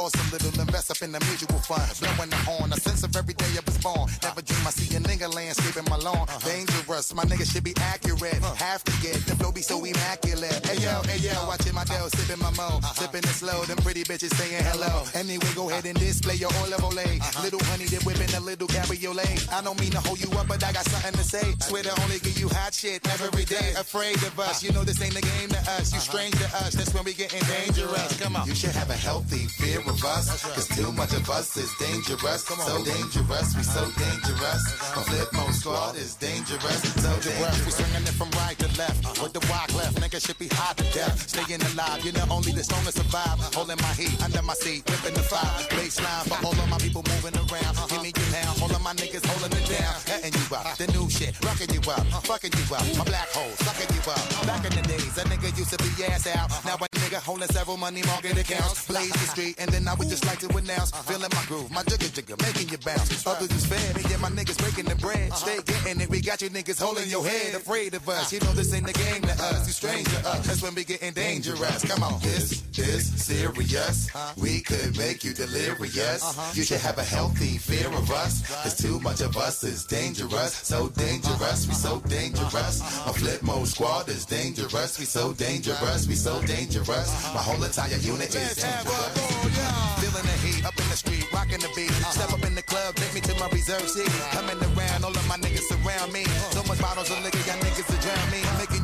Lost 0.00 0.16
a 0.16 0.32
little, 0.32 0.62
invest 0.62 0.90
up 0.90 1.02
in 1.02 1.12
the 1.12 1.20
mutual 1.28 1.58
fund. 1.58 1.84
Blowing 2.00 2.30
the 2.30 2.36
horn. 2.36 2.72
A 2.72 2.76
sense 2.76 3.02
of 3.02 3.14
every 3.14 3.34
day 3.34 3.52
I 3.52 3.60
was 3.66 3.76
born. 3.84 4.08
Never 4.22 4.40
dream 4.40 4.66
I 4.66 4.70
see 4.70 4.96
a 4.96 5.00
nigga 5.00 5.28
landscaping 5.28 5.84
my 5.90 5.96
lawn. 5.96 6.24
Uh-huh. 6.24 6.48
Dangerous. 6.48 7.12
My 7.12 7.24
nigga 7.24 7.44
should 7.44 7.64
be 7.64 7.74
accurate. 7.76 8.40
Uh-huh. 8.40 8.54
Have 8.54 8.82
to 8.84 8.92
get 9.02 9.16
the 9.26 9.36
flow 9.36 9.52
be 9.52 9.60
so 9.60 9.84
immaculate. 9.84 10.59
Hey 10.90 10.96
yo, 10.96 11.02
hey 11.02 11.18
yo, 11.22 11.46
watching 11.46 11.74
my 11.74 11.84
dough, 11.84 12.08
sipping 12.08 12.42
my 12.42 12.50
mo. 12.58 12.82
Uh-huh. 12.82 12.94
Sipping 12.94 13.22
it 13.22 13.36
slow. 13.38 13.62
Them 13.62 13.78
pretty 13.78 14.02
bitches 14.02 14.34
saying 14.34 14.64
hello. 14.64 15.06
Anyway, 15.14 15.46
go 15.54 15.66
uh-huh. 15.66 15.78
ahead 15.78 15.86
and 15.86 15.98
display 15.98 16.34
your 16.34 16.50
olive 16.58 16.82
olay. 16.82 17.20
Uh-huh. 17.20 17.42
Little 17.44 17.62
honey, 17.70 17.84
they 17.86 18.02
whipping 18.02 18.34
a 18.34 18.40
little 18.40 18.66
cabriolet. 18.66 19.46
I 19.52 19.62
don't 19.62 19.78
mean 19.78 19.92
to 19.92 20.00
hold 20.00 20.18
you 20.18 20.30
up, 20.34 20.48
but 20.48 20.64
I 20.64 20.72
got 20.72 20.84
something 20.90 21.14
to 21.14 21.22
say. 21.22 21.54
Swear 21.60 21.84
to 21.84 21.94
only 22.02 22.18
give 22.18 22.38
you 22.38 22.48
hot 22.48 22.74
shit 22.74 23.06
every 23.06 23.44
day. 23.44 23.70
Afraid 23.78 24.16
of 24.26 24.34
us. 24.40 24.64
You 24.64 24.72
know 24.72 24.82
this 24.82 25.00
ain't 25.00 25.14
the 25.14 25.22
game 25.22 25.50
to 25.50 25.60
us. 25.78 25.94
You 25.94 26.00
strange 26.00 26.34
to 26.42 26.48
us. 26.58 26.74
That's 26.74 26.92
when 26.92 27.04
we 27.04 27.14
getting 27.14 27.44
dangerous. 27.46 28.18
Come 28.18 28.34
on. 28.34 28.46
You 28.48 28.54
should 28.54 28.74
have 28.74 28.90
a 28.90 28.98
healthy 28.98 29.46
fear 29.46 29.78
of 29.86 30.02
us. 30.04 30.42
Cause 30.42 30.66
too 30.74 30.90
much 30.92 31.12
of 31.14 31.30
us 31.30 31.56
is 31.56 31.70
dangerous. 31.78 32.42
So 32.50 32.82
dangerous. 32.82 33.54
We 33.54 33.62
so 33.62 33.86
dangerous. 33.94 34.62
A 34.98 35.02
Flipmode 35.06 35.54
Squad 35.54 35.94
is 35.94 36.16
dangerous. 36.16 36.82
So 36.98 37.14
dangerous. 37.22 37.64
We 37.64 37.70
swinging 37.70 38.02
it 38.10 38.16
from 38.18 38.30
right 38.42 38.58
to 38.58 38.66
left. 38.76 39.22
With 39.22 39.32
the 39.32 39.44
walk 39.46 39.70
left. 39.74 39.94
Nigga 40.02 40.18
should 40.18 40.38
be 40.38 40.48
hot 40.48 40.79
to 40.80 40.92
death. 40.92 41.28
Staying 41.28 41.62
alive. 41.72 42.04
You 42.04 42.12
know 42.12 42.24
only 42.30 42.52
the 42.52 42.64
strongest 42.64 42.96
survive. 42.96 43.38
Holding 43.54 43.76
my 43.76 43.92
heat 43.94 44.16
under 44.22 44.42
my 44.42 44.54
seat. 44.54 44.88
Whipping 44.88 45.14
the 45.14 45.22
fire. 45.22 45.50
Baseline 45.76 46.24
for 46.28 46.38
all 46.44 46.56
of 46.56 46.68
my 46.68 46.78
people 46.78 47.02
moving 47.12 47.36
around. 47.36 47.74
Give 47.88 48.02
me 48.02 48.12
your 48.16 48.28
pound. 48.32 48.54
All 48.62 48.72
of 48.72 48.82
my 48.82 48.94
niggas 48.94 49.24
holding 49.26 49.52
it 49.56 49.66
down. 49.68 49.94
Letting 50.08 50.34
you 50.34 50.46
up. 50.56 50.76
The 50.76 50.86
new 50.96 51.08
shit. 51.10 51.36
Rocking 51.44 51.70
you 51.74 51.82
up. 51.90 52.04
Fucking 52.24 52.52
you 52.56 52.64
up. 52.74 52.84
My 52.96 53.04
black 53.04 53.28
hole. 53.36 53.54
Sucking 53.66 53.90
you 53.94 54.02
up. 54.10 54.24
Back 54.46 54.64
in 54.64 54.72
the 54.74 54.84
days, 54.88 55.16
a 55.18 55.24
nigga 55.28 55.50
used 55.56 55.72
to 55.74 55.78
be 55.78 55.90
ass 56.04 56.26
out. 56.26 56.48
Now 56.64 56.76
a 56.80 56.88
nigga 57.10 57.20
holding 57.20 57.48
several 57.48 57.76
money 57.76 58.02
market 58.06 58.38
accounts. 58.38 58.86
Blaze 58.86 59.12
the 59.12 59.18
street, 59.18 59.56
and 59.58 59.70
then 59.70 59.86
I 59.88 59.94
would 59.94 60.08
just 60.08 60.24
like 60.26 60.38
to 60.40 60.48
announce. 60.56 60.92
Uh-huh. 60.92 61.02
Feeling 61.02 61.30
my 61.32 61.44
groove, 61.46 61.70
my 61.70 61.82
jigger 61.82 62.08
jigger, 62.08 62.36
making 62.42 62.68
you 62.68 62.78
bounce. 62.78 63.26
Others 63.26 63.50
is 63.50 63.66
fed, 63.66 63.96
and 63.96 64.22
my 64.22 64.30
niggas 64.30 64.58
breaking 64.58 64.84
the 64.84 64.96
bread. 64.96 65.30
Uh-huh. 65.30 65.36
Stay 65.36 65.58
getting 65.62 66.00
it, 66.00 66.10
we 66.10 66.20
got 66.20 66.42
you 66.42 66.50
niggas 66.50 66.80
holding 66.80 67.08
your 67.08 67.24
head. 67.24 67.54
Afraid 67.54 67.94
of 67.94 68.08
us, 68.08 68.32
uh. 68.32 68.36
you 68.36 68.40
know 68.42 68.52
this 68.52 68.72
ain't 68.72 68.86
the 68.86 68.92
game 68.92 69.22
to 69.22 69.32
us. 69.32 69.66
You 69.66 69.72
strange 69.72 70.08
to 70.08 70.28
us, 70.28 70.46
that's 70.46 70.62
when 70.62 70.74
we 70.74 70.84
getting 70.84 71.12
dangerous. 71.12 71.84
Come 71.84 72.02
on, 72.02 72.20
this 72.20 72.62
is 72.78 73.06
serious. 73.22 74.10
We 74.36 74.60
could 74.60 74.96
make 74.96 75.24
you 75.24 75.34
delirious. 75.34 76.22
Uh-huh. 76.22 76.52
You 76.54 76.62
should 76.62 76.80
have 76.80 76.98
a 76.98 77.04
healthy 77.04 77.58
fear 77.58 77.88
of 77.88 78.10
us. 78.10 78.46
Cause 78.62 78.76
too 78.76 79.00
much 79.00 79.20
of 79.20 79.36
us 79.36 79.64
is 79.64 79.84
dangerous. 79.84 80.54
So 80.54 80.88
dangerous, 80.90 81.66
we 81.66 81.74
so 81.74 82.00
dangerous. 82.08 82.80
My 83.06 83.12
Flipmode 83.12 83.66
Squad 83.66 84.08
is 84.08 84.24
dangerous. 84.24 84.98
We 84.98 85.04
so 85.04 85.32
dangerous, 85.32 86.06
we 86.06 86.14
so 86.14 86.40
dangerous. 86.42 86.99
My 87.32 87.40
whole 87.40 87.62
entire 87.62 87.96
unit 87.96 88.28
is 88.34 88.56
dangerous. 88.56 88.84
Oh, 88.86 89.96
Feeling 90.00 90.26
the 90.26 90.36
heat 90.44 90.64
up 90.64 90.76
in 90.76 90.88
the 90.88 90.96
street, 90.96 91.24
rocking 91.32 91.60
the 91.60 91.70
beat. 91.76 91.90
Uh-huh. 91.90 92.12
Step 92.12 92.32
up 92.32 92.44
in 92.44 92.54
the 92.54 92.62
club, 92.62 92.94
take 92.96 93.14
me 93.14 93.20
to 93.20 93.34
my 93.40 93.48
reserve 93.48 93.88
seat. 93.88 94.08
Uh-huh. 94.08 94.40
Coming 94.40 94.58
around, 94.76 95.04
all 95.04 95.12
of 95.16 95.26
my 95.28 95.36
niggas 95.36 95.64
surround 95.68 96.12
me. 96.12 96.24
Uh-huh. 96.24 96.60
So 96.60 96.62
much 96.68 96.80
bottles 96.80 97.10
of 97.10 97.22
liquor, 97.24 97.40
y'all 97.48 97.60
niggas 97.64 97.88
to 97.88 97.96
drown 98.04 98.26
me. 98.32 98.40
Making 98.60 98.79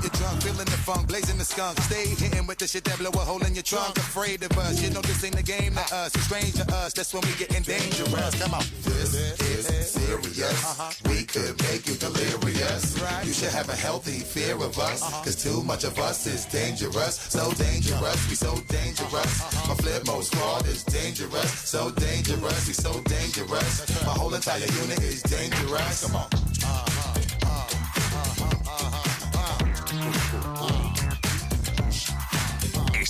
funk, 0.87 1.09
blazing 1.09 1.37
the 1.37 1.45
skunk. 1.45 1.81
Stay 1.81 2.07
hitting 2.07 2.47
with 2.47 2.59
the 2.59 2.67
shit 2.69 2.85
that 2.85 2.97
blow 2.99 3.11
a 3.11 3.25
hole 3.31 3.43
in 3.45 3.55
your 3.55 3.65
trunk. 3.65 3.97
Afraid 3.97 4.41
of 4.45 4.57
us, 4.57 4.81
you 4.81 4.89
know 4.91 5.03
this 5.03 5.25
ain't 5.25 5.35
the 5.35 5.43
game 5.43 5.75
to 5.75 5.87
us. 5.95 6.15
It's 6.15 6.25
strange 6.31 6.55
to 6.63 6.67
us, 6.81 6.93
that's 6.93 7.13
when 7.13 7.23
we 7.27 7.33
getting 7.35 7.63
dangerous. 7.63 8.35
Come 8.41 8.55
on. 8.55 8.63
This 8.87 9.13
is 9.41 9.67
serious. 9.91 10.63
Uh-huh. 10.63 11.11
We 11.11 11.25
could 11.25 11.59
make 11.67 11.89
you 11.89 11.97
delirious. 11.97 12.95
You 13.27 13.33
should 13.33 13.51
have 13.51 13.69
a 13.69 13.75
healthy 13.75 14.21
fear 14.21 14.55
of 14.55 14.79
us. 14.79 15.03
Uh-huh. 15.03 15.25
Cause 15.25 15.43
too 15.43 15.61
much 15.65 15.83
of 15.83 15.99
us 15.99 16.25
is 16.29 16.47
dangerous. 16.47 17.19
So 17.19 17.51
dangerous, 17.55 18.21
we 18.31 18.37
so 18.37 18.55
dangerous. 18.69 19.33
Uh-huh. 19.43 19.75
My 19.75 19.75
Flipmode 19.83 20.23
Squad 20.23 20.67
is 20.67 20.85
dangerous. 20.85 21.51
So 21.51 21.91
dangerous, 21.91 22.63
we 22.69 22.75
so 22.75 22.93
dangerous. 23.03 23.73
My 24.07 24.13
whole 24.13 24.33
entire 24.33 24.71
unit 24.83 25.03
is 25.03 25.21
dangerous. 25.23 26.07
Come 26.07 26.17
on. 26.23 27.16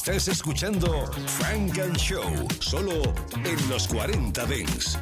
Estás 0.06 0.28
escuchando 0.28 1.10
Frank 1.26 1.80
and 1.80 1.96
Show, 1.96 2.22
solo 2.60 3.12
en 3.44 3.68
los 3.68 3.88
40 3.88 4.46
Dents. 4.46 4.96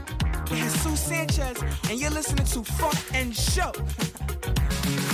Jesus 0.49 0.99
Sanchez, 0.99 1.59
and 1.91 2.01
you're 2.01 2.09
listening 2.09 2.47
to 2.47 2.65
Funk 2.65 2.97
and 3.13 3.35
Show. 3.37 3.71